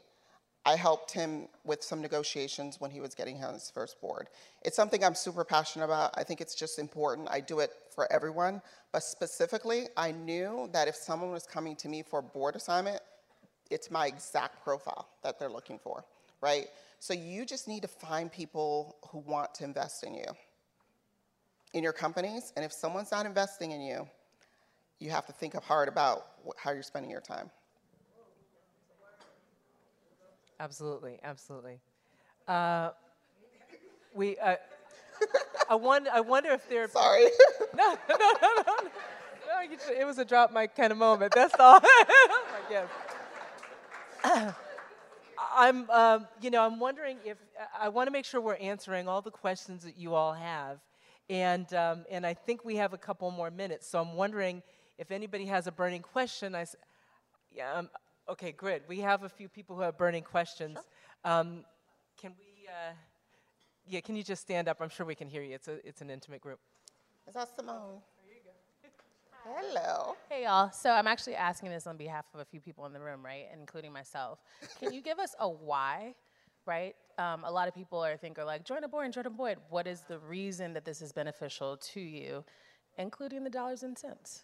I 0.65 0.77
helped 0.77 1.11
him 1.11 1.49
with 1.65 1.83
some 1.83 2.01
negotiations 2.01 2.79
when 2.79 2.89
he 2.89 3.01
was 3.01 3.13
getting 3.13 3.37
his 3.37 3.69
first 3.69 3.99
board. 3.99 4.29
It's 4.61 4.77
something 4.77 5.03
I'm 5.03 5.15
super 5.15 5.43
passionate 5.43 5.85
about. 5.85 6.11
I 6.15 6.23
think 6.23 6.39
it's 6.39 6.55
just 6.55 6.79
important. 6.79 7.27
I 7.29 7.41
do 7.41 7.59
it 7.59 7.71
for 7.93 8.11
everyone, 8.11 8.61
but 8.93 9.03
specifically, 9.03 9.87
I 9.97 10.13
knew 10.13 10.69
that 10.71 10.87
if 10.87 10.95
someone 10.95 11.31
was 11.31 11.45
coming 11.45 11.75
to 11.77 11.89
me 11.89 12.01
for 12.01 12.19
a 12.19 12.23
board 12.23 12.55
assignment, 12.55 13.01
it's 13.69 13.91
my 13.91 14.07
exact 14.07 14.63
profile 14.63 15.09
that 15.21 15.37
they're 15.37 15.49
looking 15.49 15.79
for, 15.79 16.05
right? 16.39 16.67
So 16.99 17.13
you 17.13 17.45
just 17.45 17.67
need 17.67 17.81
to 17.81 17.89
find 17.89 18.31
people 18.31 18.95
who 19.09 19.19
want 19.19 19.53
to 19.55 19.65
invest 19.65 20.05
in 20.05 20.13
you, 20.13 20.27
in 21.73 21.83
your 21.83 21.91
companies, 21.91 22.53
and 22.55 22.63
if 22.63 22.71
someone's 22.71 23.11
not 23.11 23.25
investing 23.25 23.71
in 23.71 23.81
you, 23.81 24.07
you 24.99 25.09
have 25.09 25.25
to 25.25 25.33
think 25.33 25.61
hard 25.61 25.89
about 25.89 26.27
how 26.57 26.71
you're 26.71 26.83
spending 26.83 27.11
your 27.11 27.19
time. 27.19 27.51
Absolutely, 30.59 31.19
absolutely. 31.23 31.79
Uh, 32.47 32.91
we, 34.13 34.37
uh, 34.37 34.55
I 35.69 35.75
wonder, 35.75 36.09
I 36.13 36.21
wonder 36.21 36.51
if 36.51 36.67
there. 36.69 36.87
Sorry. 36.91 37.25
No, 37.75 37.97
no, 38.07 38.15
no, 38.19 38.33
no, 38.39 38.63
no. 38.67 38.73
no 38.83 39.93
it 39.99 40.05
was 40.05 40.19
a 40.19 40.25
drop 40.25 40.53
mic 40.53 40.75
kind 40.75 40.91
of 40.91 40.97
moment. 40.99 41.33
That's 41.33 41.55
all. 41.59 41.79
I 41.83 42.61
guess. 42.69 42.87
I'm, 45.55 45.89
um, 45.89 46.27
you 46.39 46.51
know, 46.51 46.63
I'm 46.63 46.79
wondering 46.79 47.17
if 47.25 47.37
I 47.79 47.89
want 47.89 48.07
to 48.07 48.11
make 48.11 48.25
sure 48.25 48.39
we're 48.39 48.55
answering 48.55 49.07
all 49.07 49.21
the 49.23 49.31
questions 49.31 49.83
that 49.85 49.97
you 49.97 50.13
all 50.13 50.33
have, 50.33 50.79
and 51.29 51.71
um, 51.73 52.05
and 52.11 52.25
I 52.25 52.35
think 52.35 52.63
we 52.63 52.75
have 52.75 52.93
a 52.93 52.97
couple 52.97 53.29
more 53.31 53.49
minutes. 53.49 53.87
So 53.87 53.99
I'm 53.99 54.13
wondering 54.13 54.61
if 54.99 55.11
anybody 55.11 55.45
has 55.45 55.65
a 55.65 55.71
burning 55.71 56.01
question. 56.03 56.53
I, 56.53 56.65
yeah, 57.55 57.73
um, 57.73 57.89
Okay, 58.29 58.51
great. 58.53 58.83
We 58.87 58.99
have 58.99 59.23
a 59.23 59.29
few 59.29 59.49
people 59.49 59.75
who 59.75 59.81
have 59.81 59.97
burning 59.97 60.23
questions. 60.23 60.77
Sure. 60.77 61.31
Um, 61.31 61.65
can 62.17 62.31
we, 62.37 62.67
uh, 62.67 62.93
yeah, 63.85 63.99
can 63.99 64.15
you 64.15 64.23
just 64.23 64.41
stand 64.41 64.69
up? 64.69 64.77
I'm 64.79 64.89
sure 64.89 65.05
we 65.05 65.15
can 65.15 65.27
hear 65.27 65.41
you. 65.41 65.55
It's, 65.55 65.67
a, 65.67 65.85
it's 65.85 66.01
an 66.01 66.09
intimate 66.09 66.39
group. 66.39 66.59
Is 67.27 67.33
that 67.33 67.49
Simone? 67.55 67.99
There 68.25 68.33
you 68.33 68.41
go. 68.45 69.71
Hello. 69.83 70.15
Hey, 70.29 70.43
y'all. 70.43 70.71
So 70.71 70.91
I'm 70.91 71.07
actually 71.07 71.35
asking 71.35 71.69
this 71.69 71.85
on 71.85 71.97
behalf 71.97 72.25
of 72.33 72.39
a 72.39 72.45
few 72.45 72.61
people 72.61 72.85
in 72.85 72.93
the 72.93 72.99
room, 73.01 73.25
right, 73.25 73.47
including 73.53 73.91
myself. 73.91 74.39
Can 74.79 74.93
you 74.93 75.01
give 75.01 75.19
us 75.19 75.35
a 75.39 75.49
why, 75.49 76.15
right? 76.65 76.95
Um, 77.17 77.43
a 77.43 77.51
lot 77.51 77.67
of 77.67 77.75
people 77.75 77.99
I 77.99 78.15
think 78.15 78.39
are 78.39 78.45
like, 78.45 78.63
join 78.63 78.85
a 78.85 78.87
board 78.87 79.03
and 79.05 79.13
join 79.13 79.25
a 79.25 79.29
board. 79.29 79.57
What 79.69 79.85
is 79.85 80.01
the 80.07 80.19
reason 80.19 80.73
that 80.73 80.85
this 80.85 81.01
is 81.01 81.11
beneficial 81.11 81.75
to 81.75 81.99
you, 81.99 82.45
including 82.97 83.43
the 83.43 83.49
dollars 83.49 83.83
and 83.83 83.97
cents? 83.97 84.43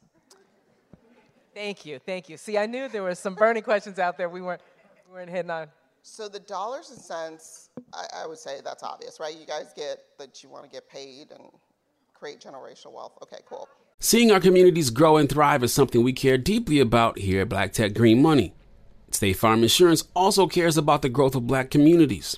Thank 1.53 1.85
you, 1.85 1.99
thank 1.99 2.29
you. 2.29 2.37
See, 2.37 2.57
I 2.57 2.65
knew 2.65 2.87
there 2.87 3.03
were 3.03 3.15
some 3.15 3.35
burning 3.35 3.63
questions 3.63 3.99
out 3.99 4.17
there 4.17 4.29
we 4.29 4.41
weren't, 4.41 4.61
we 5.07 5.13
weren't 5.13 5.29
hitting 5.29 5.51
on. 5.51 5.67
So 6.01 6.29
the 6.29 6.39
dollars 6.39 6.91
and 6.91 6.99
cents, 6.99 7.69
I, 7.93 8.23
I 8.23 8.27
would 8.27 8.37
say 8.37 8.59
that's 8.63 8.83
obvious, 8.83 9.19
right? 9.19 9.35
You 9.35 9.45
guys 9.45 9.73
get 9.75 9.99
that 10.17 10.41
you 10.43 10.49
want 10.49 10.63
to 10.63 10.69
get 10.69 10.87
paid 10.89 11.31
and 11.31 11.49
create 12.13 12.39
generational 12.39 12.93
wealth. 12.93 13.17
Okay, 13.23 13.39
cool. 13.45 13.67
Seeing 13.99 14.31
our 14.31 14.39
communities 14.39 14.91
grow 14.91 15.17
and 15.17 15.29
thrive 15.29 15.63
is 15.63 15.73
something 15.73 16.03
we 16.03 16.13
care 16.13 16.37
deeply 16.37 16.79
about 16.79 17.19
here 17.19 17.41
at 17.41 17.49
Black 17.49 17.73
Tech 17.73 17.93
Green 17.93 18.21
Money. 18.21 18.53
State 19.11 19.33
Farm 19.33 19.63
Insurance 19.63 20.05
also 20.13 20.47
cares 20.47 20.77
about 20.77 21.01
the 21.01 21.09
growth 21.09 21.35
of 21.35 21.47
black 21.47 21.69
communities. 21.69 22.37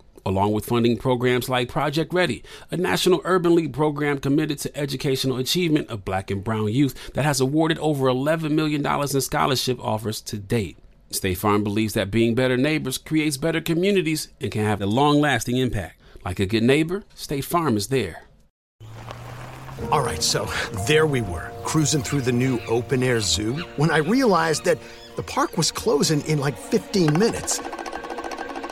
along 0.25 0.51
with 0.51 0.65
funding 0.65 0.97
programs 0.97 1.49
like 1.49 1.69
Project 1.69 2.13
Ready, 2.13 2.43
a 2.69 2.77
national 2.77 3.21
urban 3.23 3.55
league 3.55 3.73
program 3.73 4.19
committed 4.19 4.59
to 4.59 4.77
educational 4.77 5.37
achievement 5.37 5.89
of 5.89 6.05
black 6.05 6.31
and 6.31 6.43
brown 6.43 6.71
youth 6.71 7.13
that 7.13 7.25
has 7.25 7.39
awarded 7.39 7.77
over 7.79 8.07
$11 8.07 8.51
million 8.51 8.85
in 8.85 9.21
scholarship 9.21 9.79
offers 9.83 10.21
to 10.21 10.37
date. 10.37 10.77
State 11.11 11.37
Farm 11.37 11.63
believes 11.63 11.93
that 11.93 12.11
being 12.11 12.35
better 12.35 12.57
neighbors 12.57 12.97
creates 12.97 13.37
better 13.37 13.61
communities 13.61 14.29
and 14.39 14.51
can 14.51 14.63
have 14.63 14.81
a 14.81 14.85
long 14.85 15.19
lasting 15.19 15.57
impact. 15.57 15.99
Like 16.23 16.39
a 16.39 16.45
good 16.45 16.63
neighbor, 16.63 17.03
State 17.15 17.45
Farm 17.45 17.75
is 17.75 17.87
there. 17.87 18.23
All 19.91 20.01
right, 20.01 20.21
so 20.21 20.45
there 20.87 21.05
we 21.05 21.21
were, 21.21 21.51
cruising 21.63 22.03
through 22.03 22.21
the 22.21 22.31
new 22.31 22.59
open 22.67 23.01
air 23.01 23.19
zoo 23.19 23.55
when 23.77 23.89
I 23.89 23.97
realized 23.97 24.63
that 24.65 24.77
the 25.15 25.23
park 25.23 25.57
was 25.57 25.71
closing 25.71 26.21
in 26.21 26.39
like 26.39 26.57
15 26.57 27.17
minutes. 27.17 27.59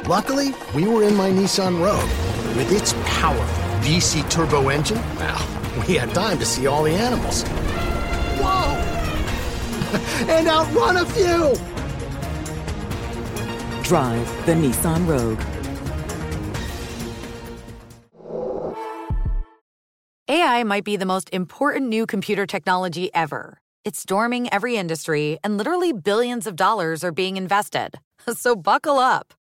Luckily, 0.07 0.53
we 0.73 0.87
were 0.87 1.03
in 1.03 1.15
my 1.15 1.29
Nissan 1.29 1.81
Rogue. 1.83 2.09
With 2.55 2.71
its 2.71 2.93
powerful 3.05 3.63
VC 3.81 4.27
turbo 4.29 4.69
engine, 4.69 4.97
well, 5.17 5.45
we 5.87 5.95
had 5.95 6.13
time 6.13 6.39
to 6.39 6.45
see 6.45 6.67
all 6.67 6.83
the 6.83 6.93
animals. 6.93 7.43
Whoa! 8.39 8.75
and 10.33 10.47
outrun 10.47 10.97
a 10.97 11.05
few! 11.05 11.53
Drive 13.83 14.45
the 14.45 14.53
Nissan 14.53 15.05
Rogue. 15.05 15.41
AI 20.29 20.63
might 20.63 20.83
be 20.83 20.95
the 20.95 21.05
most 21.05 21.29
important 21.33 21.89
new 21.89 22.05
computer 22.05 22.45
technology 22.45 23.13
ever. 23.13 23.57
It's 23.83 23.99
storming 23.99 24.47
every 24.53 24.77
industry, 24.77 25.39
and 25.43 25.57
literally 25.57 25.91
billions 25.91 26.47
of 26.47 26.55
dollars 26.55 27.03
are 27.03 27.11
being 27.11 27.35
invested. 27.35 27.99
So 28.35 28.55
buckle 28.55 28.99
up. 28.99 29.33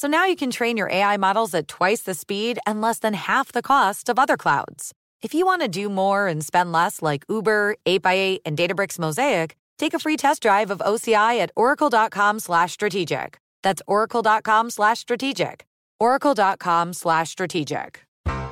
So 0.00 0.08
now 0.08 0.24
you 0.24 0.34
can 0.34 0.50
train 0.50 0.78
your 0.78 0.88
AI 0.88 1.18
models 1.18 1.52
at 1.52 1.68
twice 1.68 2.00
the 2.00 2.14
speed 2.14 2.58
and 2.66 2.80
less 2.80 3.00
than 3.00 3.12
half 3.12 3.52
the 3.52 3.60
cost 3.60 4.08
of 4.08 4.18
other 4.18 4.38
clouds. 4.38 4.94
If 5.20 5.34
you 5.34 5.44
want 5.44 5.60
to 5.60 5.68
do 5.68 5.90
more 5.90 6.26
and 6.26 6.42
spend 6.42 6.72
less 6.72 7.02
like 7.02 7.26
Uber, 7.28 7.76
8x8, 7.84 8.38
and 8.46 8.56
Databricks 8.56 8.98
Mosaic, 8.98 9.56
take 9.76 9.92
a 9.92 9.98
free 9.98 10.16
test 10.16 10.40
drive 10.42 10.70
of 10.70 10.78
OCI 10.78 11.38
at 11.40 11.50
oracle.com 11.54 12.38
slash 12.38 12.72
strategic. 12.72 13.36
That's 13.60 13.82
oracle.com 13.86 14.70
slash 14.70 15.00
strategic. 15.00 15.66
oracle.com 15.98 16.94
slash 16.94 17.28
strategic. 17.28 18.02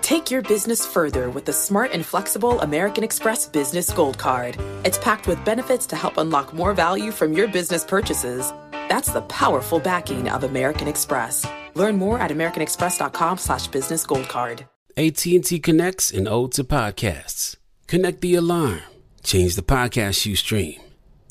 Take 0.02 0.30
your 0.30 0.42
business 0.42 0.84
further 0.84 1.30
with 1.30 1.46
the 1.46 1.54
smart 1.54 1.92
and 1.92 2.04
flexible 2.04 2.60
American 2.60 3.04
Express 3.04 3.48
Business 3.48 3.90
Gold 3.90 4.18
Card. 4.18 4.58
It's 4.84 4.98
packed 4.98 5.26
with 5.26 5.42
benefits 5.46 5.86
to 5.86 5.96
help 5.96 6.18
unlock 6.18 6.52
more 6.52 6.74
value 6.74 7.10
from 7.10 7.32
your 7.32 7.48
business 7.48 7.86
purchases. 7.86 8.52
That's 8.88 9.12
the 9.12 9.22
powerful 9.22 9.80
backing 9.80 10.28
of 10.28 10.44
American 10.44 10.88
Express. 10.88 11.46
Learn 11.74 11.96
more 11.96 12.18
at 12.18 12.30
americanexpress.com 12.30 13.38
slash 13.38 13.66
business 13.68 14.04
gold 14.04 14.28
card. 14.28 14.66
AT&T 14.96 15.60
connects 15.60 16.10
and 16.10 16.26
ode 16.26 16.52
to 16.52 16.64
podcasts. 16.64 17.56
Connect 17.86 18.20
the 18.20 18.34
alarm. 18.34 18.80
Change 19.22 19.54
the 19.54 19.62
podcast 19.62 20.26
you 20.26 20.34
stream. 20.34 20.80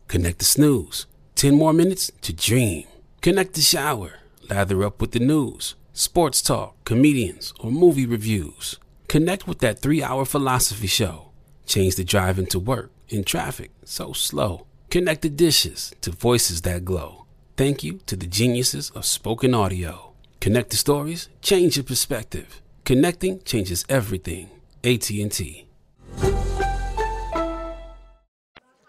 Connect 0.07 0.39
the 0.39 0.45
snooze. 0.45 1.05
10 1.35 1.53
more 1.55 1.73
minutes 1.73 2.11
to 2.21 2.31
dream. 2.31 2.85
Connect 3.21 3.53
the 3.53 3.61
shower. 3.61 4.13
Lather 4.49 4.83
up 4.85 5.01
with 5.01 5.11
the 5.11 5.19
news, 5.19 5.75
sports 5.91 6.41
talk, 6.41 6.81
comedians, 6.85 7.53
or 7.59 7.69
movie 7.69 8.05
reviews. 8.05 8.79
Connect 9.09 9.47
with 9.47 9.59
that 9.59 9.79
three 9.79 10.01
hour 10.01 10.23
philosophy 10.23 10.87
show. 10.87 11.31
Change 11.65 11.95
the 11.95 12.05
drive 12.05 12.39
into 12.39 12.59
work 12.59 12.91
in 13.09 13.23
traffic 13.25 13.71
so 13.83 14.13
slow. 14.13 14.65
Connect 14.89 15.21
the 15.21 15.29
dishes 15.29 15.93
to 16.01 16.11
voices 16.11 16.61
that 16.61 16.85
glow. 16.85 17.26
Thank 17.57 17.83
you 17.83 18.01
to 18.05 18.15
the 18.15 18.27
geniuses 18.27 18.91
of 18.91 19.03
spoken 19.03 19.55
audio. 19.55 20.13
Connect 20.39 20.69
the 20.69 20.77
stories, 20.77 21.27
change 21.41 21.75
your 21.75 21.85
perspective. 21.85 22.61
Connecting 22.85 23.41
changes 23.45 23.83
everything. 23.89 24.51
AT&T. 24.83 25.65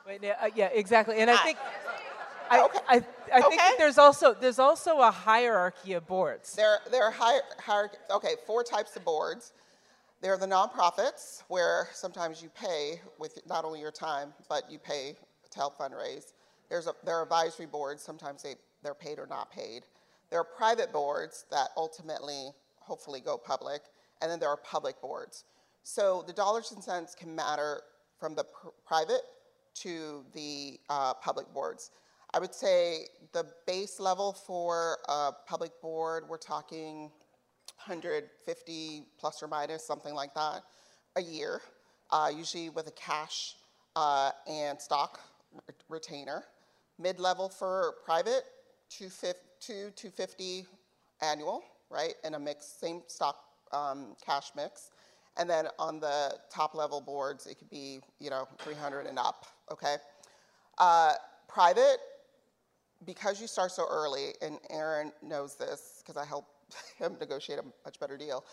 Wait, 0.07 0.20
yeah, 0.20 0.35
uh, 0.38 0.50
yeah, 0.54 0.66
exactly. 0.66 1.16
And 1.16 1.31
I 1.31 1.37
think 1.38 1.57
I, 2.50 2.59
I, 2.61 2.96
I 2.96 3.00
think 3.40 3.46
Okay. 3.46 3.57
that 3.57 3.76
there's 3.78 3.96
also 3.96 4.35
there's 4.35 4.59
also 4.59 5.00
a 5.00 5.11
hierarchy 5.11 5.94
of 5.94 6.07
boards. 6.07 6.54
There, 6.54 6.81
there 6.90 7.04
are 7.04 7.11
higher, 7.11 7.40
higher, 7.59 7.90
okay, 8.11 8.35
four 8.46 8.62
types 8.64 8.96
of 8.96 9.04
boards. 9.04 9.54
There 10.20 10.35
are 10.35 10.38
the 10.38 10.46
nonprofits, 10.46 11.42
where 11.48 11.88
sometimes 11.94 12.42
you 12.42 12.50
pay 12.50 13.00
with 13.18 13.38
not 13.46 13.64
only 13.64 13.81
your 13.81 13.92
time, 13.92 14.35
but 14.46 14.70
you 14.70 14.78
pay 14.78 15.16
to 15.52 15.59
help 15.59 15.78
fundraise. 15.78 16.35
There's 16.68 16.87
a, 16.87 16.94
there 17.04 17.16
are 17.16 17.22
advisory 17.22 17.66
boards, 17.66 18.02
sometimes 18.02 18.42
they, 18.42 18.54
they're 18.83 18.94
paid 18.94 19.18
or 19.18 19.26
not 19.26 19.50
paid. 19.50 19.85
There 20.31 20.38
are 20.38 20.44
private 20.44 20.92
boards 20.92 21.46
that 21.50 21.68
ultimately, 21.76 22.50
hopefully, 22.81 23.20
go 23.20 23.38
public, 23.38 23.83
and 24.20 24.31
then 24.31 24.38
there 24.38 24.50
are 24.50 24.59
public 24.59 25.00
boards. 25.00 25.44
So 25.83 26.22
the 26.26 26.33
dollars 26.33 26.72
and 26.72 26.85
cents 26.85 27.14
can 27.14 27.35
matter 27.35 27.83
from 28.18 28.35
the 28.35 28.44
pr- 28.44 28.68
private 28.87 29.22
to 29.76 30.24
the 30.35 30.78
uh, 30.90 31.14
public 31.14 31.52
boards. 31.54 31.90
I 32.35 32.40
would 32.40 32.54
say 32.54 33.07
the 33.33 33.46
base 33.66 33.98
level 33.98 34.33
for 34.33 34.98
a 35.09 35.33
public 35.46 35.81
board, 35.81 36.24
we're 36.28 36.37
talking 36.37 37.11
150 37.87 39.02
plus 39.18 39.42
or 39.42 39.48
minus, 39.48 39.87
something 39.87 40.14
like 40.14 40.35
that, 40.35 40.62
a 41.16 41.22
year, 41.22 41.62
uh, 42.11 42.31
usually 42.35 42.68
with 42.68 42.87
a 42.88 42.92
cash 42.92 43.54
uh, 43.96 44.31
and 44.46 44.81
stock 44.81 45.20
retainer. 45.88 46.44
Mid 46.99 47.21
level 47.21 47.49
for 47.49 47.95
private, 48.05 48.45
250, 48.91 49.93
250 49.95 50.67
annual, 51.23 51.63
right, 51.91 52.15
in 52.25 52.35
a 52.35 52.39
mix, 52.39 52.67
same 52.67 53.03
stock 53.07 53.37
um, 53.73 54.17
cash 54.25 54.51
mix. 54.57 54.91
And 55.37 55.49
then 55.49 55.69
on 55.79 56.01
the 56.01 56.37
top 56.51 56.75
level 56.75 57.01
boards, 57.01 57.47
it 57.47 57.59
could 57.59 57.71
be, 57.71 58.01
you 58.19 58.31
know, 58.31 58.49
300 58.59 59.07
and 59.07 59.19
up, 59.19 59.47
okay? 59.71 59.97
Uh, 60.79 61.15
private, 61.47 61.99
because 63.07 63.41
you 63.41 63.47
start 63.47 63.71
so 63.71 63.87
early, 63.89 64.35
and 64.43 64.59
Aaron 64.71 65.13
knows 65.23 65.55
this 65.55 66.03
because 66.05 66.21
I 66.21 66.27
helped 66.27 66.51
him 66.99 67.17
negotiate 67.21 67.61
a 67.61 67.65
much 67.85 68.01
better 68.01 68.17
deal, 68.17 68.45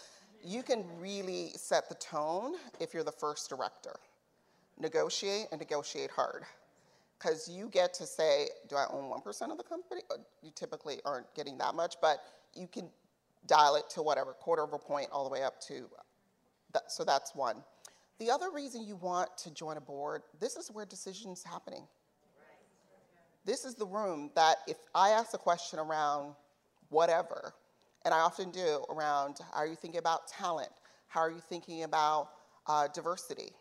you 0.44 0.62
can 0.62 0.86
really 1.00 1.52
set 1.56 1.90
the 1.90 1.96
tone 1.96 2.54
if 2.80 2.94
you're 2.94 3.04
the 3.04 3.12
first 3.12 3.50
director. 3.50 3.96
Negotiate 4.80 5.48
and 5.52 5.60
negotiate 5.60 6.12
hard. 6.12 6.44
Because 7.18 7.48
you 7.48 7.70
get 7.70 7.94
to 7.96 8.06
say, 8.06 8.50
do 8.68 8.76
I 8.76 8.86
own 8.92 9.10
1% 9.10 9.52
of 9.52 9.58
the 9.58 9.64
company? 9.64 10.02
Uh, 10.12 10.18
You 10.42 10.52
typically 10.54 11.00
aren't 11.06 11.34
getting 11.34 11.58
that 11.60 11.76
much, 11.76 11.96
but 12.02 12.20
you 12.54 12.68
can 12.68 12.90
dial 13.48 13.76
it 13.76 13.90
to 13.92 14.02
whatever, 14.02 14.34
quarter 14.34 14.64
of 14.64 14.74
a 14.74 14.80
point 14.80 15.08
all 15.12 15.24
the 15.24 15.30
way 15.30 15.44
up 15.44 15.62
to, 15.62 15.88
that, 16.74 16.92
so 16.92 17.04
that's 17.04 17.34
one. 17.34 17.64
The 18.20 18.30
other 18.30 18.50
reason 18.52 18.86
you 18.86 18.96
want 18.98 19.38
to 19.40 19.54
join 19.54 19.78
a 19.78 19.82
board, 19.82 20.24
this 20.40 20.56
is 20.56 20.70
where 20.70 20.86
decisions 20.86 21.44
happening 21.44 21.88
this 23.46 23.64
is 23.64 23.76
the 23.76 23.86
room 23.86 24.32
that 24.36 24.58
if 24.68 24.78
I 24.94 25.10
ask 25.10 25.34
a 25.34 25.38
question 25.38 25.80
around 25.80 26.34
whatever, 26.90 27.54
and 28.04 28.14
I 28.14 28.20
often 28.20 28.52
do 28.52 28.84
around 28.90 29.38
are 29.54 29.68
you 29.68 29.76
thinking 29.76 30.00
about 30.00 30.28
talent? 30.28 30.72
How 31.08 31.22
are 31.22 31.32
you 31.32 31.40
thinking 31.40 31.84
about 31.84 32.30
uh, 32.68 32.88
diversity? 32.94 33.52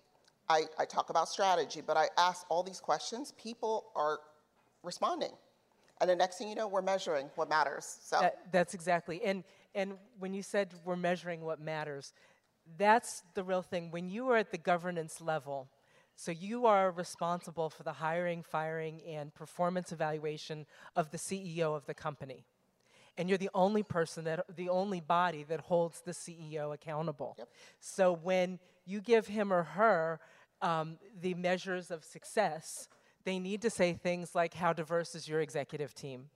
I, 0.48 0.62
I 0.78 0.84
talk 0.84 1.10
about 1.10 1.28
strategy, 1.28 1.80
but 1.84 1.96
I 1.96 2.08
ask 2.18 2.44
all 2.48 2.62
these 2.62 2.80
questions. 2.80 3.32
People 3.32 3.86
are 3.96 4.18
responding. 4.82 5.32
And 6.00 6.10
the 6.10 6.16
next 6.16 6.38
thing 6.38 6.48
you 6.48 6.54
know, 6.54 6.68
we're 6.68 6.82
measuring 6.82 7.30
what 7.36 7.48
matters. 7.48 7.98
So 8.02 8.20
That, 8.20 8.52
that's 8.52 8.74
exactly. 8.74 9.22
And 9.24 9.44
and 9.74 9.94
when 10.18 10.34
you 10.34 10.42
said 10.42 10.72
we're 10.84 10.96
measuring 10.96 11.40
what 11.40 11.60
matters, 11.60 12.12
that's 12.78 13.22
the 13.34 13.42
real 13.42 13.62
thing. 13.62 13.90
When 13.90 14.08
you 14.08 14.28
are 14.30 14.36
at 14.36 14.50
the 14.50 14.58
governance 14.58 15.20
level, 15.20 15.68
so 16.16 16.30
you 16.30 16.66
are 16.66 16.90
responsible 16.90 17.70
for 17.70 17.82
the 17.82 17.92
hiring, 17.92 18.42
firing, 18.42 19.02
and 19.02 19.34
performance 19.34 19.90
evaluation 19.90 20.66
of 20.94 21.10
the 21.10 21.18
CEO 21.18 21.76
of 21.76 21.86
the 21.86 21.94
company. 21.94 22.44
And 23.16 23.28
you're 23.28 23.38
the 23.38 23.50
only 23.54 23.82
person 23.82 24.24
that 24.24 24.44
the 24.56 24.68
only 24.68 25.00
body 25.00 25.44
that 25.44 25.60
holds 25.60 26.00
the 26.00 26.12
CEO 26.12 26.74
accountable. 26.74 27.36
So 27.80 28.12
when 28.12 28.58
you 28.86 29.00
give 29.00 29.28
him 29.28 29.52
or 29.52 29.62
her 29.62 30.20
um, 30.60 30.98
the 31.20 31.34
measures 31.34 31.90
of 31.90 32.04
success, 32.04 32.88
they 33.24 33.38
need 33.38 33.62
to 33.62 33.70
say 33.70 33.92
things 33.92 34.34
like, 34.34 34.54
How 34.54 34.72
diverse 34.72 35.14
is 35.14 35.28
your 35.28 35.40
executive 35.40 35.94
team? 35.94 36.26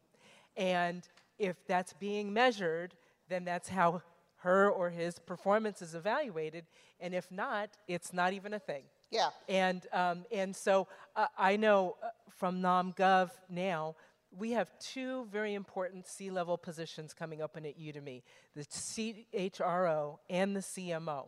And 0.57 1.07
if 1.38 1.57
that's 1.67 1.93
being 1.95 2.33
measured, 2.33 2.95
then 3.29 3.45
that's 3.45 3.69
how 3.69 4.03
her 4.38 4.71
or 4.71 4.91
his 4.91 5.19
performance 5.19 5.83
is 5.83 5.95
evaluated. 5.95 6.64
And 7.01 7.14
if 7.14 7.31
not, 7.31 7.71
it's 7.87 8.12
not 8.12 8.33
even 8.33 8.55
a 8.55 8.59
thing. 8.59 8.85
Yeah. 9.11 9.31
And, 9.49 9.87
um, 9.93 10.25
and 10.33 10.55
so 10.55 10.88
uh, 11.17 11.27
I 11.37 11.57
know 11.57 11.97
uh, 12.03 12.09
from 12.37 12.61
NomGov 12.61 13.31
now, 13.49 13.97
we 14.37 14.53
have 14.53 14.71
two 14.79 15.27
very 15.31 15.55
important 15.55 16.07
C 16.07 16.31
level 16.31 16.59
positions 16.59 17.14
coming 17.14 17.43
open 17.43 17.64
at 17.67 17.79
Udemy 17.79 18.23
the 18.55 18.64
CHRO 18.64 20.19
and 20.29 20.55
the 20.55 20.61
CMO. 20.61 21.27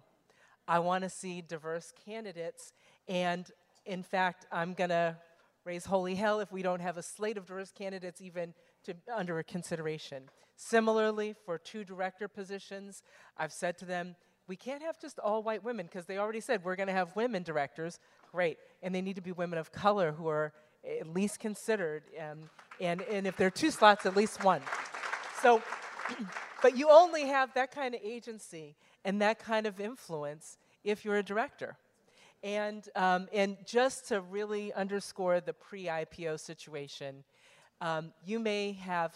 I 0.69 0.79
want 0.79 1.05
to 1.05 1.11
see 1.11 1.41
diverse 1.41 1.93
candidates, 2.05 2.73
and 3.09 3.51
in 3.87 4.03
fact, 4.03 4.47
I'm 4.53 4.75
going 4.75 4.91
to 4.91 5.17
raise 5.65 5.85
holy 5.85 6.15
hell 6.15 6.41
if 6.41 6.53
we 6.53 6.63
don't 6.63 6.81
have 6.81 6.97
a 6.97 7.03
slate 7.03 7.37
of 7.37 7.47
diverse 7.47 7.73
candidates 7.73 8.21
even 8.21 8.55
to, 8.85 8.95
under 9.15 9.43
consideration. 9.43 10.25
Similarly, 10.57 11.35
for 11.45 11.59
two 11.59 11.85
director 11.85 12.29
positions, 12.29 13.03
I've 13.37 13.53
said 13.53 13.79
to 13.79 13.85
them, 13.85 14.17
we 14.47 14.57
can't 14.57 14.83
have 14.83 14.99
just 14.99 15.19
all 15.19 15.43
white 15.43 15.63
women 15.63 15.87
because 15.87 16.07
they 16.07 16.19
already 16.19 16.41
said 16.41 16.65
we're 16.65 16.77
going 16.77 16.89
to 16.89 16.93
have 16.93 17.15
women 17.15 17.43
directors. 17.43 17.99
Great. 18.33 18.59
And 18.83 18.95
they 18.95 19.01
need 19.01 19.17
to 19.17 19.23
be 19.23 19.33
women 19.33 19.59
of 19.59 19.71
color 19.71 20.13
who 20.13 20.29
are 20.29 20.53
at 20.85 21.09
least 21.09 21.39
considered. 21.39 22.03
Um, 22.19 22.51
and, 22.81 23.03
and 23.03 23.27
if 23.27 23.37
there 23.37 23.47
are 23.47 23.51
two 23.51 23.71
slots, 23.71 24.07
at 24.07 24.17
least 24.17 24.43
one. 24.43 24.63
So, 25.43 25.63
but 26.63 26.77
you 26.77 26.89
only 26.91 27.27
have 27.27 27.53
that 27.55 27.75
kind 27.75 27.95
of 27.95 28.01
agency 28.03 28.77
and 29.05 29.21
that 29.21 29.39
kind 29.39 29.67
of 29.67 29.81
influence 29.81 30.59
if 30.85 31.05
you're 31.05 31.17
a 31.17 31.23
director. 31.23 31.77
And, 32.43 32.89
um, 32.97 33.29
and 33.33 33.59
just 33.67 34.09
to 34.09 34.23
really 34.23 34.73
underscore 34.73 35.41
the 35.41 35.53
pre 35.53 35.85
IPO 35.85 36.41
situation, 36.41 37.25
um, 37.81 38.13
you 38.25 38.39
may 38.39 38.73
have 38.73 39.15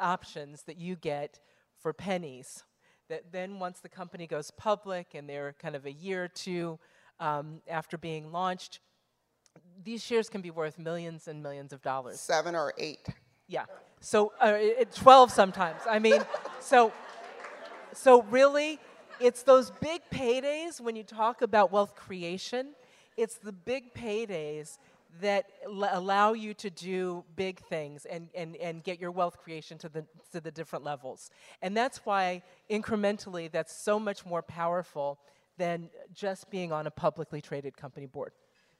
options 0.00 0.62
that 0.62 0.78
you 0.78 0.96
get 0.96 1.38
for 1.80 1.92
pennies. 1.92 2.64
That 3.08 3.32
then, 3.32 3.58
once 3.58 3.80
the 3.80 3.88
company 3.88 4.26
goes 4.26 4.50
public 4.50 5.14
and 5.14 5.28
they're 5.28 5.54
kind 5.60 5.74
of 5.74 5.86
a 5.86 5.92
year 5.92 6.24
or 6.24 6.28
two 6.28 6.78
um, 7.20 7.62
after 7.68 7.96
being 7.96 8.32
launched, 8.32 8.80
these 9.84 10.02
shares 10.02 10.28
can 10.28 10.40
be 10.40 10.50
worth 10.50 10.78
millions 10.78 11.28
and 11.28 11.42
millions 11.42 11.72
of 11.72 11.82
dollars. 11.82 12.20
seven 12.20 12.54
or 12.54 12.74
eight. 12.78 13.06
Yeah. 13.46 13.64
So 14.00 14.32
uh, 14.40 14.54
it, 14.56 14.92
12 14.92 15.30
sometimes. 15.30 15.80
I 15.88 15.98
mean, 15.98 16.20
so 16.60 16.92
so 17.92 18.22
really 18.24 18.78
it's 19.20 19.42
those 19.42 19.70
big 19.80 20.02
paydays 20.12 20.80
when 20.80 20.94
you 20.96 21.02
talk 21.02 21.42
about 21.42 21.72
wealth 21.72 21.94
creation, 21.96 22.74
it's 23.16 23.36
the 23.36 23.52
big 23.52 23.92
paydays 23.94 24.78
that 25.20 25.46
l- 25.64 25.88
allow 25.90 26.32
you 26.32 26.54
to 26.54 26.70
do 26.70 27.24
big 27.34 27.58
things 27.60 28.04
and, 28.04 28.28
and, 28.34 28.56
and 28.56 28.84
get 28.84 29.00
your 29.00 29.10
wealth 29.10 29.38
creation 29.38 29.78
to 29.78 29.88
the, 29.88 30.04
to 30.32 30.40
the 30.40 30.50
different 30.50 30.84
levels. 30.84 31.30
And 31.62 31.76
that's 31.76 32.04
why 32.04 32.42
incrementally 32.70 33.50
that's 33.50 33.74
so 33.74 33.98
much 33.98 34.24
more 34.24 34.42
powerful 34.42 35.18
than 35.56 35.90
just 36.14 36.50
being 36.50 36.70
on 36.72 36.86
a 36.86 36.90
publicly 36.90 37.40
traded 37.40 37.76
company 37.76 38.06
board. 38.06 38.32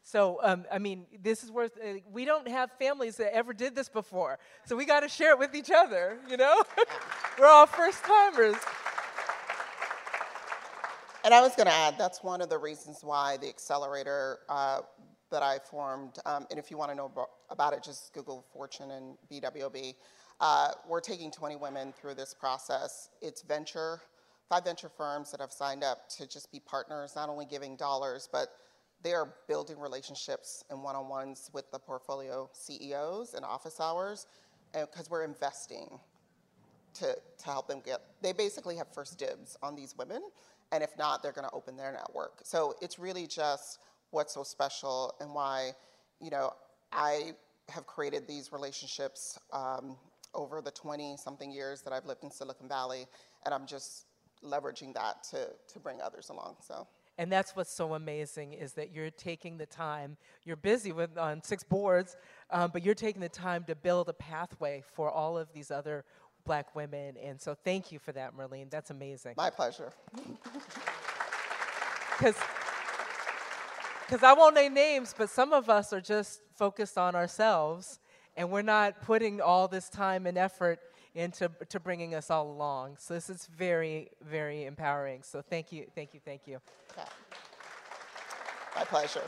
So, 0.02 0.40
um, 0.42 0.64
I 0.72 0.78
mean, 0.78 1.06
this 1.22 1.44
is 1.44 1.50
worth, 1.50 1.76
uh, 1.76 1.98
we 2.10 2.24
don't 2.24 2.48
have 2.48 2.70
families 2.78 3.16
that 3.16 3.34
ever 3.34 3.52
did 3.52 3.74
this 3.74 3.88
before. 3.88 4.38
So 4.64 4.74
we 4.74 4.86
got 4.86 5.00
to 5.00 5.08
share 5.08 5.32
it 5.32 5.38
with 5.38 5.54
each 5.54 5.70
other, 5.70 6.18
you 6.28 6.36
know? 6.36 6.62
We're 7.38 7.46
all 7.46 7.66
first 7.66 8.02
timers. 8.04 8.56
And 11.24 11.34
I 11.34 11.42
was 11.42 11.54
going 11.56 11.66
to 11.66 11.72
add, 11.74 11.96
that's 11.98 12.22
one 12.22 12.40
of 12.40 12.48
the 12.48 12.56
reasons 12.56 13.00
why 13.02 13.36
the 13.36 13.48
accelerator 13.48 14.38
uh, 14.48 14.80
that 15.30 15.42
I 15.42 15.58
formed, 15.58 16.18
um, 16.24 16.46
and 16.50 16.58
if 16.58 16.70
you 16.70 16.78
want 16.78 16.90
to 16.90 16.94
know 16.94 17.10
abo- 17.14 17.26
about 17.50 17.74
it, 17.74 17.82
just 17.82 18.14
Google 18.14 18.46
Fortune 18.52 18.90
and 18.92 19.16
BWB. 19.30 19.94
Uh, 20.40 20.70
we're 20.88 21.00
taking 21.00 21.30
20 21.30 21.56
women 21.56 21.92
through 21.92 22.14
this 22.14 22.32
process. 22.32 23.10
It's 23.20 23.42
venture, 23.42 24.00
five 24.48 24.64
venture 24.64 24.88
firms 24.88 25.30
that 25.32 25.40
have 25.40 25.52
signed 25.52 25.82
up 25.84 26.08
to 26.16 26.26
just 26.26 26.50
be 26.52 26.60
partners, 26.60 27.12
not 27.16 27.28
only 27.28 27.44
giving 27.44 27.76
dollars, 27.76 28.28
but 28.30 28.48
they 29.02 29.12
are 29.12 29.34
building 29.46 29.78
relationships 29.78 30.64
and 30.70 30.82
one 30.82 30.96
on 30.96 31.08
ones 31.08 31.50
with 31.52 31.70
the 31.70 31.78
portfolio 31.78 32.48
CEOs 32.52 33.34
and 33.34 33.44
office 33.44 33.80
hours, 33.80 34.26
because 34.72 35.08
we're 35.08 35.24
investing 35.24 35.98
to, 36.94 37.14
to 37.38 37.44
help 37.44 37.68
them 37.68 37.80
get 37.84 38.00
they 38.22 38.32
basically 38.32 38.76
have 38.76 38.92
first 38.92 39.18
dibs 39.18 39.56
on 39.62 39.76
these 39.76 39.96
women 39.96 40.22
and 40.72 40.82
if 40.82 40.90
not 40.98 41.22
they're 41.22 41.32
to 41.48 41.54
open 41.54 41.76
their 41.76 41.92
network. 41.92 42.40
So 42.42 42.74
it's 42.82 42.98
really 42.98 43.26
just 43.26 43.78
what's 44.10 44.34
so 44.34 44.42
special 44.42 45.14
and 45.20 45.34
why 45.34 45.72
you 46.20 46.30
know 46.30 46.52
i 46.92 47.32
have 47.68 47.86
created 47.86 48.26
these 48.26 48.52
relationships 48.52 49.38
um, 49.52 49.96
over 50.34 50.60
the 50.60 50.70
20 50.70 51.16
something 51.16 51.50
years 51.50 51.82
that 51.82 51.92
i've 51.92 52.06
lived 52.06 52.24
in 52.24 52.30
silicon 52.30 52.68
valley 52.68 53.06
and 53.44 53.54
i'm 53.54 53.66
just 53.66 54.06
leveraging 54.44 54.94
that 54.94 55.22
to, 55.22 55.48
to 55.72 55.78
bring 55.78 56.00
others 56.00 56.28
along 56.30 56.56
so 56.60 56.86
And 57.18 57.32
that's 57.32 57.56
what's 57.56 57.72
so 57.72 57.94
amazing 57.94 58.52
is 58.52 58.74
that 58.74 58.94
you're 58.94 59.10
taking 59.10 59.58
the 59.58 59.66
time. 59.66 60.16
You're 60.44 60.56
busy 60.56 60.92
with 60.92 61.18
on 61.18 61.42
six 61.42 61.64
boards, 61.64 62.16
um, 62.50 62.70
but 62.72 62.84
you're 62.84 62.94
taking 62.94 63.20
the 63.20 63.28
time 63.28 63.64
to 63.64 63.74
build 63.74 64.08
a 64.08 64.12
pathway 64.12 64.84
for 64.94 65.10
all 65.10 65.36
of 65.36 65.52
these 65.52 65.72
other 65.72 66.04
black 66.44 66.76
women. 66.76 67.16
And 67.16 67.40
so, 67.40 67.56
thank 67.64 67.90
you 67.90 67.98
for 67.98 68.12
that, 68.12 68.36
Merline. 68.36 68.70
That's 68.70 68.90
amazing. 68.90 69.34
my 69.36 69.50
pleasure 69.50 69.92
Because 72.16 72.36
I 74.22 74.32
won't 74.32 74.54
name 74.54 74.74
names, 74.74 75.14
but 75.16 75.28
some 75.28 75.52
of 75.52 75.68
us 75.68 75.92
are 75.92 76.00
just 76.00 76.40
focused 76.56 76.96
on 76.96 77.14
ourselves, 77.14 77.98
and 78.36 78.50
we're 78.50 78.62
not 78.62 79.02
putting 79.02 79.40
all 79.40 79.68
this 79.68 79.88
time 79.88 80.26
and 80.26 80.38
effort 80.38 80.78
into 81.14 81.50
to 81.68 81.80
bringing 81.80 82.14
us 82.14 82.30
all 82.30 82.50
along. 82.50 82.96
So 82.98 83.14
this 83.14 83.28
is 83.30 83.46
very, 83.46 84.10
very 84.22 84.64
empowering. 84.64 85.22
So 85.22 85.42
thank 85.42 85.72
you, 85.72 85.86
thank 85.94 86.14
you, 86.14 86.20
thank 86.24 86.46
you. 86.46 86.58
Yeah. 86.96 87.04
my 88.76 88.84
pleasure 88.84 89.22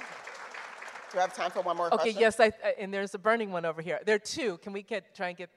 do 1.12 1.18
I 1.18 1.22
have 1.22 1.34
time 1.34 1.50
for 1.50 1.62
one 1.62 1.76
more 1.76 1.86
Okay, 1.86 1.96
question 2.12 2.20
yes, 2.20 2.38
I, 2.38 2.52
I- 2.64 2.74
and 2.78 2.94
there's 2.94 3.14
a 3.14 3.18
burning 3.18 3.50
one 3.50 3.64
over 3.64 3.82
here. 3.82 3.98
There 4.06 4.14
are 4.14 4.18
two. 4.20 4.58
Can 4.58 4.72
we 4.72 4.82
get 4.82 5.14
try 5.14 5.28
and 5.28 5.36
get 5.36 5.50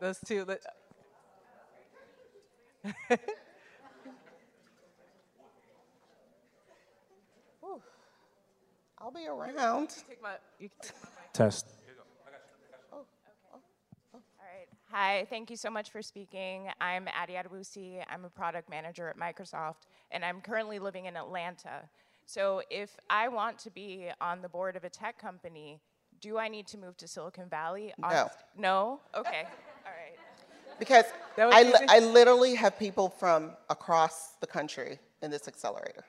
those 0.00 0.18
two? 0.26 0.44
I'll 9.00 9.12
be 9.12 9.26
around 9.28 9.90
Take 9.90 10.20
my, 10.20 10.34
you 10.58 10.68
can 10.68 10.78
take 10.82 11.02
my 11.02 11.08
mic. 11.22 11.32
Test. 11.32 11.66
All 12.92 13.04
right. 14.12 14.68
Hi, 14.90 15.26
thank 15.28 15.50
you 15.50 15.56
so 15.56 15.68
much 15.68 15.90
for 15.90 16.00
speaking. 16.00 16.68
I'm 16.80 17.08
Adi 17.20 17.34
Adewusi. 17.34 18.02
I'm 18.08 18.24
a 18.24 18.30
product 18.30 18.70
manager 18.70 19.08
at 19.08 19.18
Microsoft, 19.18 19.86
and 20.10 20.24
I'm 20.24 20.40
currently 20.40 20.78
living 20.78 21.04
in 21.04 21.14
Atlanta. 21.14 21.82
So, 22.24 22.62
if 22.70 22.96
I 23.10 23.28
want 23.28 23.58
to 23.60 23.70
be 23.70 24.08
on 24.22 24.40
the 24.40 24.48
board 24.48 24.76
of 24.76 24.84
a 24.84 24.88
tech 24.88 25.18
company, 25.18 25.78
do 26.22 26.38
I 26.38 26.48
need 26.48 26.66
to 26.68 26.78
move 26.78 26.96
to 26.98 27.08
Silicon 27.08 27.50
Valley? 27.50 27.92
No. 27.98 28.30
No? 28.56 29.00
Okay. 29.14 29.42
All 29.84 29.92
right. 29.92 30.78
Because 30.78 31.04
I, 31.36 31.64
li- 31.64 31.86
I 31.88 31.98
literally 31.98 32.54
have 32.54 32.78
people 32.78 33.10
from 33.10 33.52
across 33.68 34.36
the 34.40 34.46
country 34.46 34.98
in 35.20 35.30
this 35.30 35.48
accelerator. 35.48 36.04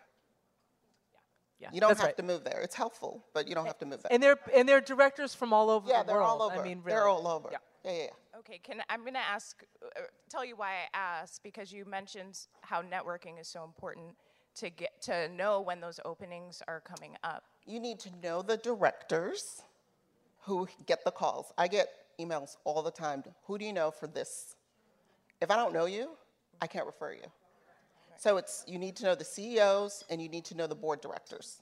Yeah, 1.60 1.68
You 1.74 1.82
don't 1.82 1.90
that's 1.90 2.00
have 2.00 2.08
right. 2.08 2.18
to 2.18 2.24
move 2.24 2.46
there. 2.46 2.62
It's 2.62 2.76
helpful, 2.76 3.26
but 3.34 3.46
you 3.48 3.56
don't 3.56 3.66
have 3.66 3.80
to 3.80 3.86
move 3.86 4.04
there. 4.04 4.14
And 4.14 4.24
they're 4.24 4.38
and 4.56 4.70
they're 4.70 4.80
directors 4.80 5.36
from 5.36 5.52
all 5.52 5.70
over 5.70 5.90
yeah, 5.90 6.04
the 6.04 6.14
they're 6.14 6.22
all 6.22 6.42
over. 6.42 6.62
I 6.62 6.64
mean, 6.64 6.82
they're 6.86 7.08
all 7.08 7.28
over. 7.28 7.50
Yeah. 7.52 7.58
Yeah, 7.84 7.92
yeah, 7.92 8.04
yeah. 8.04 8.10
Okay, 8.40 8.60
can 8.64 8.82
I'm 8.90 9.02
going 9.02 9.16
to 9.16 9.20
ask, 9.20 9.64
uh, 9.84 10.02
tell 10.30 10.46
you 10.46 10.56
why 10.56 10.72
I 10.94 10.98
asked 10.98 11.44
because 11.44 11.74
you 11.74 11.84
mentioned 11.84 12.40
how 12.62 12.82
networking 12.82 13.40
is 13.40 13.50
so 13.50 13.66
important 13.66 14.16
to 14.56 14.70
get 14.70 15.02
to 15.04 15.28
know 15.30 15.60
when 15.60 15.82
those 15.82 16.00
openings 16.06 16.62
are 16.68 16.80
coming 16.80 17.18
up. 17.24 17.44
You 17.66 17.82
need 17.82 18.00
to 18.00 18.10
know 18.24 18.42
the 18.42 18.56
directors 18.56 19.64
who 20.42 20.70
get 20.86 21.04
the 21.04 21.12
calls. 21.12 21.52
I 21.58 21.68
get 21.68 21.90
emails 22.18 22.56
all 22.64 22.82
the 22.82 22.92
time. 22.92 23.24
Who 23.46 23.58
do 23.58 23.66
you 23.66 23.74
know 23.74 23.92
for 23.92 24.08
this? 24.08 24.56
If 25.42 25.52
I 25.52 25.58
don't 25.58 25.74
know 25.74 25.86
you, 25.86 26.12
I 26.62 26.68
can't 26.68 26.86
refer 26.86 27.12
you. 27.12 27.28
So 28.18 28.38
it's 28.38 28.64
you 28.68 28.80
need 28.80 28.96
to 28.98 29.04
know 29.04 29.16
the 29.16 29.26
CEOs 29.26 30.06
and 30.10 30.22
you 30.22 30.30
need 30.30 30.46
to 30.46 30.56
know 30.56 30.68
the 30.68 30.76
board 30.76 31.02
directors. 31.02 31.62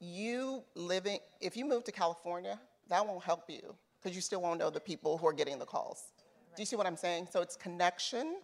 You 0.00 0.64
living 0.74 1.18
if 1.40 1.56
you 1.56 1.64
move 1.64 1.84
to 1.84 1.92
California, 1.92 2.58
that 2.88 3.06
won't 3.06 3.22
help 3.22 3.44
you 3.48 3.76
because 4.02 4.16
you 4.16 4.22
still 4.22 4.42
won't 4.42 4.58
know 4.58 4.70
the 4.70 4.80
people 4.80 5.18
who 5.18 5.26
are 5.26 5.32
getting 5.32 5.58
the 5.58 5.66
calls. 5.66 6.12
Do 6.56 6.60
you 6.60 6.66
see 6.66 6.76
what 6.76 6.86
I'm 6.86 6.96
saying? 6.96 7.28
So 7.30 7.40
it's 7.40 7.56
connection 7.56 8.36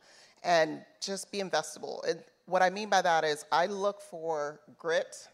and 0.43 0.83
just 1.01 1.31
be 1.31 1.39
investable. 1.39 2.09
And 2.09 2.23
what 2.47 2.63
I 2.63 2.71
mean 2.71 2.89
by 2.89 3.03
that 3.03 3.25
is 3.25 3.45
I 3.53 3.67
look 3.67 4.01
for 4.01 4.61
grit, 4.79 5.29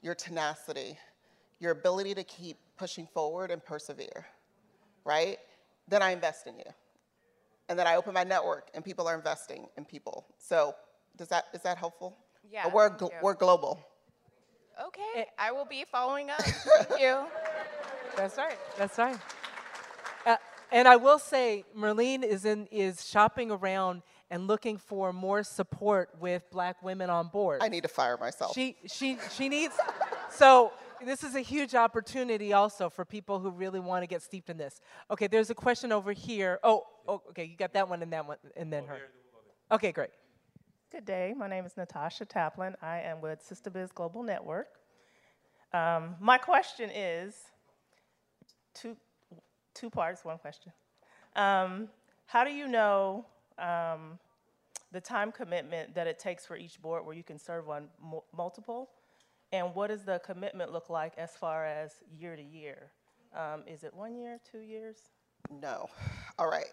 your 0.00 0.14
tenacity, 0.14 0.98
your 1.60 1.70
ability 1.72 2.14
to 2.14 2.24
keep 2.24 2.56
pushing 2.76 3.06
forward 3.06 3.50
and 3.50 3.64
persevere, 3.64 4.26
right? 5.04 5.38
Then 5.88 6.02
I 6.02 6.10
invest 6.10 6.46
in 6.46 6.58
you. 6.58 6.64
And 7.68 7.78
then 7.78 7.86
I 7.86 7.94
open 7.96 8.14
my 8.14 8.24
network 8.24 8.68
and 8.74 8.84
people 8.84 9.06
are 9.06 9.14
investing 9.14 9.66
in 9.76 9.84
people. 9.84 10.26
So 10.38 10.74
does 11.16 11.28
that, 11.28 11.44
is 11.54 11.62
that 11.62 11.78
helpful? 11.78 12.16
Yeah, 12.50 12.68
We're, 12.72 12.90
gl- 12.90 13.12
we're 13.22 13.34
global. 13.34 13.78
Okay, 14.86 15.26
I 15.38 15.52
will 15.52 15.66
be 15.66 15.84
following 15.90 16.30
up. 16.30 16.40
Thank 16.42 17.00
you. 17.00 17.24
That's 18.16 18.36
right. 18.36 18.58
That's 18.76 18.98
right. 18.98 19.16
And 20.72 20.88
I 20.88 20.96
will 20.96 21.18
say, 21.18 21.64
Merline 21.76 22.24
is 22.24 22.46
in 22.46 22.66
is 22.72 23.06
shopping 23.06 23.50
around 23.50 24.02
and 24.30 24.48
looking 24.48 24.78
for 24.78 25.12
more 25.12 25.42
support 25.42 26.08
with 26.18 26.50
Black 26.50 26.82
women 26.82 27.10
on 27.10 27.28
board. 27.28 27.60
I 27.62 27.68
need 27.68 27.82
to 27.82 27.88
fire 27.88 28.16
myself. 28.16 28.54
She 28.54 28.76
she 28.86 29.18
she 29.30 29.50
needs. 29.50 29.74
so 30.30 30.72
this 31.04 31.22
is 31.22 31.34
a 31.34 31.40
huge 31.40 31.74
opportunity 31.74 32.54
also 32.54 32.88
for 32.88 33.04
people 33.04 33.38
who 33.38 33.50
really 33.50 33.80
want 33.80 34.02
to 34.02 34.06
get 34.06 34.22
steeped 34.22 34.48
in 34.48 34.56
this. 34.56 34.80
Okay, 35.10 35.26
there's 35.26 35.50
a 35.50 35.54
question 35.54 35.92
over 35.92 36.12
here. 36.12 36.58
Oh, 36.64 36.84
oh 37.06 37.22
okay, 37.30 37.44
you 37.44 37.56
got 37.56 37.74
that 37.74 37.88
one 37.88 38.02
and 38.02 38.12
that 38.12 38.26
one, 38.26 38.38
and 38.56 38.72
then 38.72 38.86
her. 38.86 38.98
Okay, 39.70 39.92
great. 39.92 40.10
Good 40.90 41.04
day. 41.04 41.34
My 41.36 41.48
name 41.48 41.66
is 41.66 41.76
Natasha 41.76 42.24
Taplin. 42.24 42.74
I 42.80 43.00
am 43.00 43.20
with 43.20 43.42
Sister 43.42 43.68
Biz 43.68 43.92
Global 43.92 44.22
Network. 44.22 44.68
Um, 45.74 46.16
my 46.20 46.38
question 46.38 46.90
is 46.94 47.34
two, 48.74 48.96
two 49.74 49.90
parts, 49.90 50.24
one 50.24 50.38
question. 50.38 50.72
Um, 51.36 51.88
how 52.26 52.44
do 52.44 52.50
you 52.50 52.68
know 52.68 53.26
um, 53.58 54.18
the 54.92 55.00
time 55.00 55.32
commitment 55.32 55.94
that 55.94 56.06
it 56.06 56.18
takes 56.18 56.46
for 56.46 56.56
each 56.56 56.80
board 56.80 57.04
where 57.04 57.14
you 57.14 57.22
can 57.22 57.38
serve 57.38 57.68
on 57.68 57.88
mu- 58.02 58.20
multiple? 58.36 58.90
And 59.52 59.74
what 59.74 59.88
does 59.88 60.02
the 60.04 60.18
commitment 60.24 60.72
look 60.72 60.88
like 60.88 61.12
as 61.18 61.32
far 61.32 61.66
as 61.66 61.92
year 62.18 62.36
to 62.36 62.42
year? 62.42 62.90
Um, 63.36 63.62
is 63.66 63.84
it 63.84 63.92
one 63.94 64.14
year, 64.14 64.38
two 64.50 64.60
years? 64.60 64.96
No. 65.60 65.88
All 66.38 66.50
right. 66.50 66.66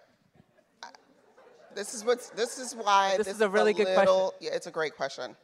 I- 0.83 0.87
This 1.75 1.93
is 1.93 2.03
what's. 2.05 2.29
This 2.29 2.57
is 2.57 2.75
why. 2.75 3.15
This 3.17 3.27
is 3.27 3.41
a 3.41 3.49
really 3.49 3.73
good 3.73 3.87
question. 3.93 4.29
Yeah, 4.39 4.51
it's 4.53 4.67
a 4.67 4.71
great 4.71 4.95
question. 4.95 5.35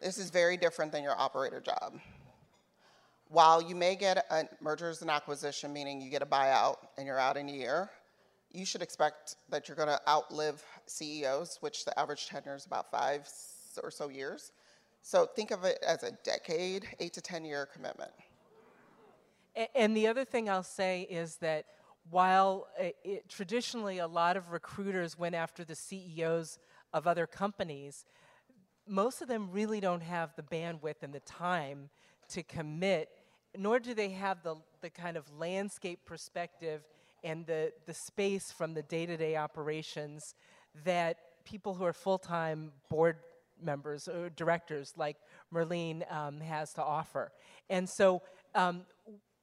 This 0.00 0.18
is 0.18 0.30
very 0.30 0.56
different 0.56 0.92
than 0.92 1.02
your 1.02 1.18
operator 1.18 1.60
job. 1.60 1.98
While 3.28 3.60
you 3.60 3.74
may 3.74 3.94
get 3.94 4.24
a 4.30 4.44
mergers 4.60 5.02
and 5.02 5.10
acquisition, 5.10 5.72
meaning 5.72 6.00
you 6.00 6.10
get 6.10 6.22
a 6.22 6.26
buyout 6.26 6.76
and 6.96 7.06
you're 7.06 7.18
out 7.18 7.36
in 7.36 7.48
a 7.48 7.52
year, 7.52 7.90
you 8.50 8.64
should 8.64 8.80
expect 8.80 9.36
that 9.50 9.68
you're 9.68 9.76
going 9.76 9.88
to 9.88 10.00
outlive 10.08 10.64
CEOs, 10.86 11.58
which 11.60 11.84
the 11.84 11.98
average 11.98 12.26
tenure 12.28 12.54
is 12.54 12.64
about 12.64 12.90
five 12.90 13.28
or 13.82 13.90
so 13.90 14.08
years. 14.08 14.52
So 15.02 15.26
think 15.26 15.50
of 15.50 15.64
it 15.64 15.78
as 15.86 16.02
a 16.02 16.12
decade, 16.24 16.86
eight 17.00 17.12
to 17.14 17.20
ten 17.20 17.44
year 17.44 17.68
commitment. 17.72 18.10
And 19.74 19.96
the 19.96 20.06
other 20.06 20.24
thing 20.24 20.48
I'll 20.48 20.62
say 20.62 21.02
is 21.10 21.36
that 21.36 21.66
while 22.10 22.68
uh, 22.80 22.90
it, 23.04 23.28
traditionally 23.28 23.98
a 23.98 24.06
lot 24.06 24.36
of 24.36 24.50
recruiters 24.50 25.18
went 25.18 25.34
after 25.34 25.64
the 25.64 25.74
CEOs 25.74 26.58
of 26.92 27.06
other 27.06 27.26
companies, 27.26 28.04
most 28.86 29.20
of 29.20 29.28
them 29.28 29.50
really 29.50 29.80
don't 29.80 30.02
have 30.02 30.34
the 30.36 30.42
bandwidth 30.42 31.02
and 31.02 31.12
the 31.12 31.20
time 31.20 31.90
to 32.30 32.42
commit, 32.42 33.08
nor 33.56 33.78
do 33.78 33.94
they 33.94 34.10
have 34.10 34.42
the, 34.42 34.56
the 34.80 34.90
kind 34.90 35.16
of 35.16 35.24
landscape 35.38 36.00
perspective 36.04 36.82
and 37.24 37.46
the, 37.46 37.72
the 37.86 37.94
space 37.94 38.52
from 38.52 38.74
the 38.74 38.82
day 38.82 39.06
to 39.06 39.16
day 39.16 39.36
operations 39.36 40.34
that 40.84 41.16
people 41.44 41.74
who 41.74 41.84
are 41.84 41.92
full 41.92 42.18
time 42.18 42.72
board 42.88 43.16
members 43.62 44.08
or 44.08 44.30
directors 44.30 44.94
like 44.96 45.16
Merline 45.52 46.10
um, 46.12 46.40
has 46.40 46.72
to 46.74 46.82
offer. 46.82 47.32
And 47.68 47.88
so, 47.88 48.22
um, 48.54 48.82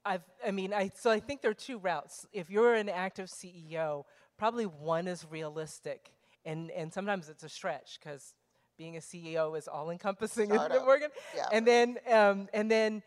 I've, 0.06 0.24
I 0.46 0.52
mean, 0.52 0.74
I, 0.74 0.92
so 0.96 1.10
I 1.10 1.20
think 1.20 1.42
there 1.42 1.52
are 1.52 1.56
two 1.56 1.80
routes. 1.80 2.28
If 2.32 2.50
you're 2.50 2.76
an 2.76 2.90
active 2.90 3.28
CEO, 3.28 4.04
probably 4.38 4.66
one 4.66 5.08
is 5.08 5.26
realistic, 5.30 6.12
and, 6.46 6.70
and 6.72 6.94
sometimes 6.94 7.28
it's 7.28 7.44
a 7.44 7.50
stretch 7.50 8.00
because 8.00 8.36
being 8.78 8.98
a 8.98 9.00
CEO 9.00 9.58
is 9.58 9.68
all 9.68 9.90
encompassing, 9.90 10.52
isn't 10.52 10.72
it, 10.72 10.82
Morgan? 10.84 11.10
Yeah. 11.36 11.48
And 11.52 11.66
then, 11.66 11.98
um, 12.12 12.48
and 12.54 12.70
then, 12.70 13.02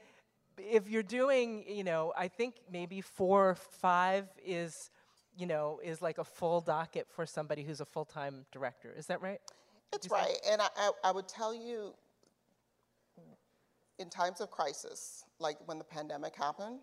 if 0.61 0.89
you're 0.89 1.03
doing, 1.03 1.65
you 1.69 1.85
know, 1.85 2.13
I 2.17 2.29
think 2.29 2.57
maybe 2.71 3.01
four 3.01 3.51
or 3.51 3.55
five 3.55 4.27
is, 4.45 4.91
you 5.37 5.47
know, 5.47 5.81
is 5.83 6.03
like 6.03 6.19
a 6.19 6.25
full 6.25 6.61
docket 6.61 7.07
for 7.09 7.27
somebody 7.27 7.63
who's 7.63 7.81
a 7.81 7.85
full-time 7.85 8.47
director. 8.53 8.95
Is 8.97 9.07
that 9.07 9.21
right? 9.21 9.41
It's 9.93 10.11
right, 10.11 10.37
and 10.51 10.61
I, 10.61 10.69
I, 10.77 10.91
I 11.05 11.13
would 11.13 11.29
tell 11.29 11.55
you, 11.55 11.95
in 13.99 14.11
times 14.11 14.41
of 14.41 14.51
crisis, 14.51 15.25
like 15.39 15.57
when 15.67 15.79
the 15.79 15.85
pandemic 15.85 16.37
happened, 16.37 16.81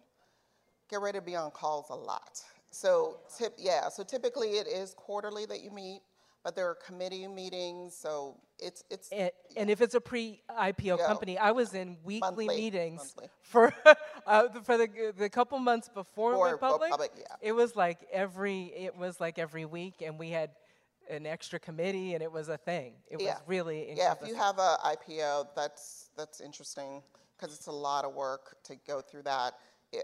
get 0.90 1.02
ready 1.02 1.20
to 1.20 1.24
be 1.24 1.36
on 1.36 1.52
calls 1.52 1.86
a 1.90 1.96
lot. 1.96 2.42
So, 2.72 3.20
tip, 3.38 3.54
yeah, 3.58 3.90
so 3.90 4.04
typically 4.04 4.58
it 4.58 4.68
is 4.68 4.94
quarterly 4.98 5.46
that 5.46 5.62
you 5.62 5.72
meet, 5.72 6.02
but 6.46 6.56
there 6.56 6.70
are 6.70 6.76
committee 6.76 7.28
meetings, 7.28 7.98
so 7.98 8.38
it's 8.60 8.84
it's 8.92 9.10
And, 9.12 9.32
and 9.58 9.70
if 9.70 9.82
it's 9.82 9.96
a 9.96 10.00
pre-IPO 10.00 11.00
Yeah. 11.00 11.08
company, 11.08 11.40
I 11.40 11.50
was 11.52 11.74
in 11.74 11.98
weekly 12.04 12.20
Monthly, 12.20 12.48
meetings 12.48 13.16
monthly. 13.18 13.30
for 13.42 13.74
uh, 14.28 14.48
the- 14.50 14.62
for 14.62 14.78
the 14.78 15.14
the 15.18 15.28
couple 15.30 15.58
months 15.58 15.90
before 15.90 16.34
we 16.34 16.38
went 16.38 16.60
public. 16.60 16.92
public, 16.92 17.12
yeah. 17.18 17.36
It 17.42 17.54
was 17.54 17.76
like 17.76 18.08
every 18.14 18.66
it 18.78 18.96
was 18.96 19.20
like 19.20 19.40
every 19.40 19.66
week, 19.66 20.04
and 20.04 20.20
we 20.20 20.30
had 20.30 20.52
an 21.10 21.26
extra 21.26 21.60
committee, 21.60 22.14
and 22.14 22.22
it 22.22 22.32
was 22.32 22.48
a 22.48 22.58
thing. 22.58 22.94
It 23.10 23.18
was 23.20 23.36
really 23.48 23.94
yeah. 23.98 24.14
If 24.22 24.28
you 24.28 24.36
have 24.36 24.60
a 24.60 24.78
IPO, 24.86 25.48
that's 25.56 26.10
that's 26.16 26.42
interesting 26.42 27.02
because 27.36 27.56
it's 27.56 27.68
a 27.68 27.72
lot 27.90 28.06
of 28.06 28.14
work 28.14 28.56
to 28.66 28.76
go 28.88 29.02
through 29.02 29.24
that. 29.24 29.56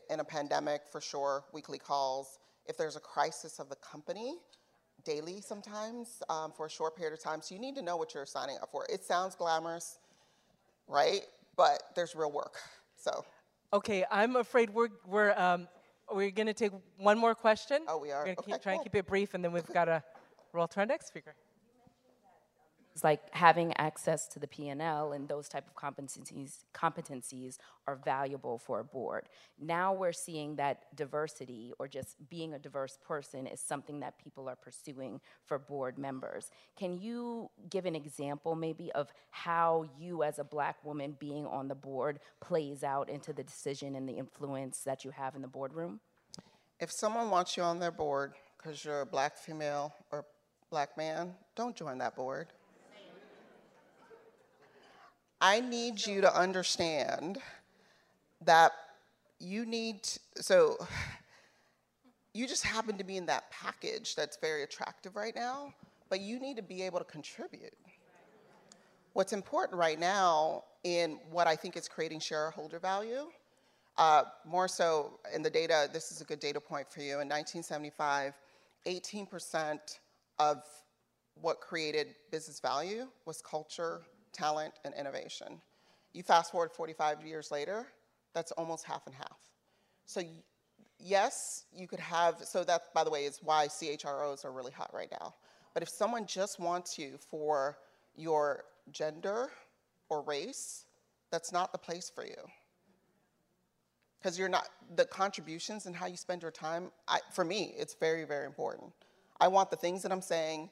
In 0.09 0.19
a 0.21 0.23
pandemic, 0.23 0.81
for 0.91 1.01
sure, 1.01 1.43
weekly 1.53 1.77
calls. 1.77 2.39
If 2.65 2.77
there's 2.77 2.95
a 2.95 2.99
crisis 2.99 3.59
of 3.59 3.69
the 3.69 3.75
company, 3.75 4.37
daily 5.03 5.41
sometimes 5.41 6.21
um, 6.29 6.51
for 6.51 6.65
a 6.65 6.69
short 6.69 6.95
period 6.95 7.13
of 7.13 7.23
time. 7.23 7.41
So 7.41 7.55
you 7.55 7.61
need 7.61 7.75
to 7.75 7.81
know 7.81 7.97
what 7.97 8.13
you're 8.13 8.25
signing 8.25 8.57
up 8.61 8.69
for. 8.71 8.85
It 8.89 9.03
sounds 9.03 9.35
glamorous, 9.35 9.97
right? 10.87 11.21
But 11.55 11.83
there's 11.95 12.15
real 12.15 12.31
work. 12.31 12.57
So 12.97 13.25
Okay, 13.73 14.05
I'm 14.11 14.35
afraid 14.35 14.69
we're 14.69 14.89
we're 15.07 15.31
um, 15.31 15.67
we're 16.11 16.29
gonna 16.29 16.53
take 16.53 16.71
one 16.97 17.17
more 17.17 17.33
question. 17.33 17.79
Oh, 17.87 17.97
we 17.97 18.11
are? 18.11 18.19
We're 18.19 18.35
gonna 18.35 18.35
keep, 18.35 18.55
Okay, 18.55 18.63
try 18.63 18.73
and 18.73 18.83
keep 18.83 18.95
it 18.95 19.07
brief, 19.07 19.33
and 19.33 19.43
then 19.43 19.51
we've 19.51 19.65
got 19.73 19.85
to 19.85 20.03
roll 20.53 20.67
to 20.67 20.79
our 20.81 20.85
next 20.85 21.07
speaker. 21.07 21.33
It's 22.93 23.03
like 23.03 23.21
having 23.31 23.73
access 23.77 24.27
to 24.29 24.39
the 24.39 24.47
P&L 24.47 25.13
and 25.13 25.27
those 25.27 25.47
type 25.47 25.65
of 25.67 25.75
competencies 25.75 26.63
competencies 26.73 27.57
are 27.87 27.95
valuable 27.95 28.57
for 28.57 28.79
a 28.79 28.83
board. 28.83 29.29
Now 29.59 29.93
we're 29.93 30.11
seeing 30.11 30.57
that 30.57 30.95
diversity 30.95 31.73
or 31.79 31.87
just 31.87 32.17
being 32.29 32.53
a 32.53 32.59
diverse 32.59 32.97
person 33.05 33.47
is 33.47 33.59
something 33.59 34.01
that 34.01 34.17
people 34.17 34.49
are 34.49 34.55
pursuing 34.55 35.21
for 35.45 35.57
board 35.57 35.97
members. 35.97 36.51
Can 36.75 36.97
you 36.99 37.49
give 37.69 37.85
an 37.85 37.95
example 37.95 38.55
maybe 38.55 38.91
of 38.91 39.13
how 39.29 39.85
you 39.97 40.23
as 40.23 40.39
a 40.39 40.43
black 40.43 40.83
woman 40.83 41.15
being 41.19 41.45
on 41.45 41.67
the 41.67 41.75
board 41.75 42.19
plays 42.39 42.83
out 42.83 43.09
into 43.09 43.31
the 43.31 43.43
decision 43.43 43.95
and 43.95 44.07
the 44.07 44.13
influence 44.13 44.79
that 44.79 45.05
you 45.05 45.11
have 45.11 45.35
in 45.35 45.41
the 45.41 45.47
boardroom? 45.47 45.99
if 46.81 46.91
someone 46.91 47.29
wants 47.29 47.55
you 47.55 47.63
on 47.63 47.79
their 47.79 47.91
board 47.91 48.33
because 48.57 48.83
you're 48.83 49.01
a 49.01 49.05
black 49.05 49.37
female 49.37 49.93
or 50.11 50.25
black 50.71 50.97
man, 50.97 51.33
don't 51.55 51.75
join 51.75 51.99
that 51.99 52.15
board. 52.15 52.47
I 55.43 55.59
need 55.59 56.05
you 56.05 56.21
to 56.21 56.39
understand 56.39 57.39
that 58.45 58.73
you 59.39 59.65
need, 59.65 60.07
so 60.35 60.77
you 62.33 62.47
just 62.47 62.63
happen 62.63 62.95
to 62.99 63.03
be 63.03 63.17
in 63.17 63.25
that 63.25 63.49
package 63.49 64.15
that's 64.15 64.37
very 64.37 64.61
attractive 64.61 65.15
right 65.15 65.35
now, 65.35 65.73
but 66.09 66.21
you 66.21 66.39
need 66.39 66.57
to 66.57 66.61
be 66.61 66.83
able 66.83 66.99
to 66.99 67.05
contribute. 67.05 67.73
What's 69.13 69.33
important 69.33 69.79
right 69.79 69.99
now 69.99 70.63
in 70.83 71.17
what 71.31 71.47
I 71.47 71.55
think 71.55 71.75
is 71.75 71.87
creating 71.87 72.19
shareholder 72.19 72.77
value, 72.77 73.25
uh, 73.97 74.23
more 74.45 74.67
so 74.67 75.19
in 75.33 75.41
the 75.41 75.49
data, 75.49 75.89
this 75.91 76.11
is 76.11 76.21
a 76.21 76.23
good 76.23 76.39
data 76.39 76.61
point 76.61 76.87
for 76.87 77.01
you. 77.01 77.19
In 77.19 77.27
1975, 77.27 78.33
18% 78.85 79.79
of 80.37 80.63
what 81.33 81.59
created 81.59 82.15
business 82.29 82.59
value 82.59 83.07
was 83.25 83.41
culture, 83.41 84.01
talent, 84.33 84.73
and 84.85 84.93
innovation. 84.93 85.61
You 86.13 86.23
fast 86.23 86.51
forward 86.51 86.71
45 86.71 87.25
years 87.25 87.51
later, 87.51 87.87
that's 88.33 88.51
almost 88.53 88.85
half 88.85 89.05
and 89.05 89.15
half. 89.15 89.37
So, 90.05 90.21
yes, 90.99 91.65
you 91.73 91.87
could 91.87 91.99
have, 91.99 92.37
so 92.43 92.63
that, 92.63 92.93
by 92.93 93.03
the 93.03 93.09
way, 93.09 93.25
is 93.25 93.39
why 93.41 93.67
CHROs 93.67 94.45
are 94.45 94.51
really 94.51 94.71
hot 94.71 94.91
right 94.93 95.09
now. 95.11 95.33
But 95.73 95.83
if 95.83 95.89
someone 95.89 96.25
just 96.25 96.59
wants 96.59 96.97
you 96.97 97.17
for 97.17 97.77
your 98.15 98.65
gender 98.91 99.49
or 100.09 100.21
race, 100.21 100.85
that's 101.31 101.51
not 101.51 101.71
the 101.71 101.77
place 101.77 102.11
for 102.13 102.25
you. 102.25 102.35
Because 104.19 104.37
you're 104.37 104.49
not, 104.49 104.67
the 104.95 105.05
contributions 105.05 105.85
and 105.85 105.95
how 105.95 106.05
you 106.05 106.17
spend 106.17 106.41
your 106.41 106.51
time, 106.51 106.91
I, 107.07 107.19
for 107.31 107.43
me, 107.43 107.73
it's 107.77 107.95
very, 107.95 108.25
very 108.25 108.45
important. 108.45 108.91
I 109.39 109.47
want 109.47 109.71
the 109.71 109.77
things 109.77 110.03
that 110.03 110.11
I'm 110.11 110.21
saying 110.21 110.69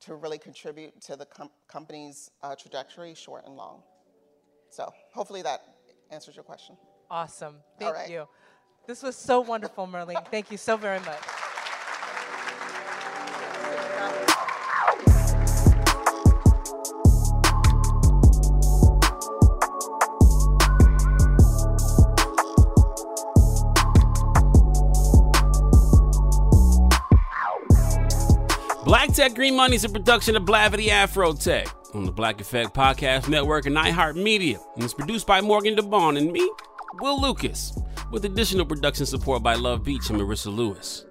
to 0.00 0.14
really 0.14 0.38
contribute 0.38 1.00
to 1.02 1.16
the 1.16 1.26
com- 1.26 1.50
company's 1.68 2.30
uh, 2.42 2.54
trajectory, 2.54 3.14
short 3.14 3.44
and 3.46 3.56
long. 3.56 3.82
So 4.70 4.92
hopefully 5.12 5.42
that 5.42 5.62
answers 6.10 6.36
your 6.36 6.44
question. 6.44 6.76
Awesome. 7.10 7.56
Thank 7.78 8.10
you. 8.10 8.28
This 8.86 9.02
was 9.02 9.16
so 9.16 9.40
wonderful, 9.40 9.86
Merline. 9.86 10.26
Thank 10.30 10.50
you 10.50 10.56
so 10.56 10.76
very 10.76 11.00
much. 11.00 11.18
Tech 29.18 29.34
Green 29.34 29.56
Money 29.56 29.74
is 29.74 29.82
a 29.82 29.88
production 29.88 30.36
of 30.36 30.44
Blavity 30.44 30.90
Afro 30.90 31.32
Tech 31.32 31.66
on 31.92 32.04
the 32.04 32.12
Black 32.12 32.40
Effect 32.40 32.72
Podcast 32.72 33.28
Network 33.28 33.66
and 33.66 33.76
iHeartMedia, 33.76 34.60
and 34.76 34.84
it's 34.84 34.94
produced 34.94 35.26
by 35.26 35.40
Morgan 35.40 35.74
DeBaun 35.74 36.16
and 36.16 36.30
me, 36.30 36.48
Will 37.00 37.20
Lucas, 37.20 37.76
with 38.12 38.24
additional 38.24 38.64
production 38.64 39.06
support 39.06 39.42
by 39.42 39.56
Love 39.56 39.82
Beach 39.82 40.08
and 40.08 40.20
Marissa 40.20 40.54
Lewis. 40.54 41.04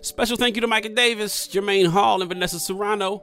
Special 0.00 0.38
thank 0.38 0.54
you 0.56 0.62
to 0.62 0.66
Micah 0.66 0.88
Davis, 0.88 1.48
Jermaine 1.48 1.88
Hall, 1.88 2.22
and 2.22 2.30
Vanessa 2.30 2.58
Serrano. 2.58 3.22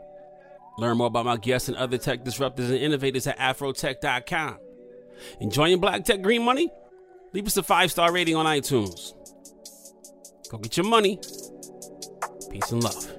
Learn 0.78 0.98
more 0.98 1.08
about 1.08 1.26
my 1.26 1.38
guests 1.38 1.68
and 1.68 1.76
other 1.76 1.98
tech 1.98 2.24
disruptors 2.24 2.70
and 2.70 2.76
innovators 2.76 3.26
at 3.26 3.40
afrotech.com. 3.40 4.60
Enjoying 5.40 5.80
Black 5.80 6.04
Tech 6.04 6.22
Green 6.22 6.44
Money? 6.44 6.72
Leave 7.34 7.48
us 7.48 7.58
a 7.58 7.64
five 7.64 7.92
star 7.92 8.14
rating 8.14 8.36
on 8.36 8.46
iTunes. 8.46 9.14
Go 10.52 10.60
get 10.60 10.78
your 10.78 10.86
money. 10.86 11.20
Peace 12.52 12.72
and 12.72 12.84
love. 12.84 13.19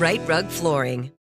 Rite 0.00 0.26
Rug 0.26 0.48
Flooring. 0.48 1.08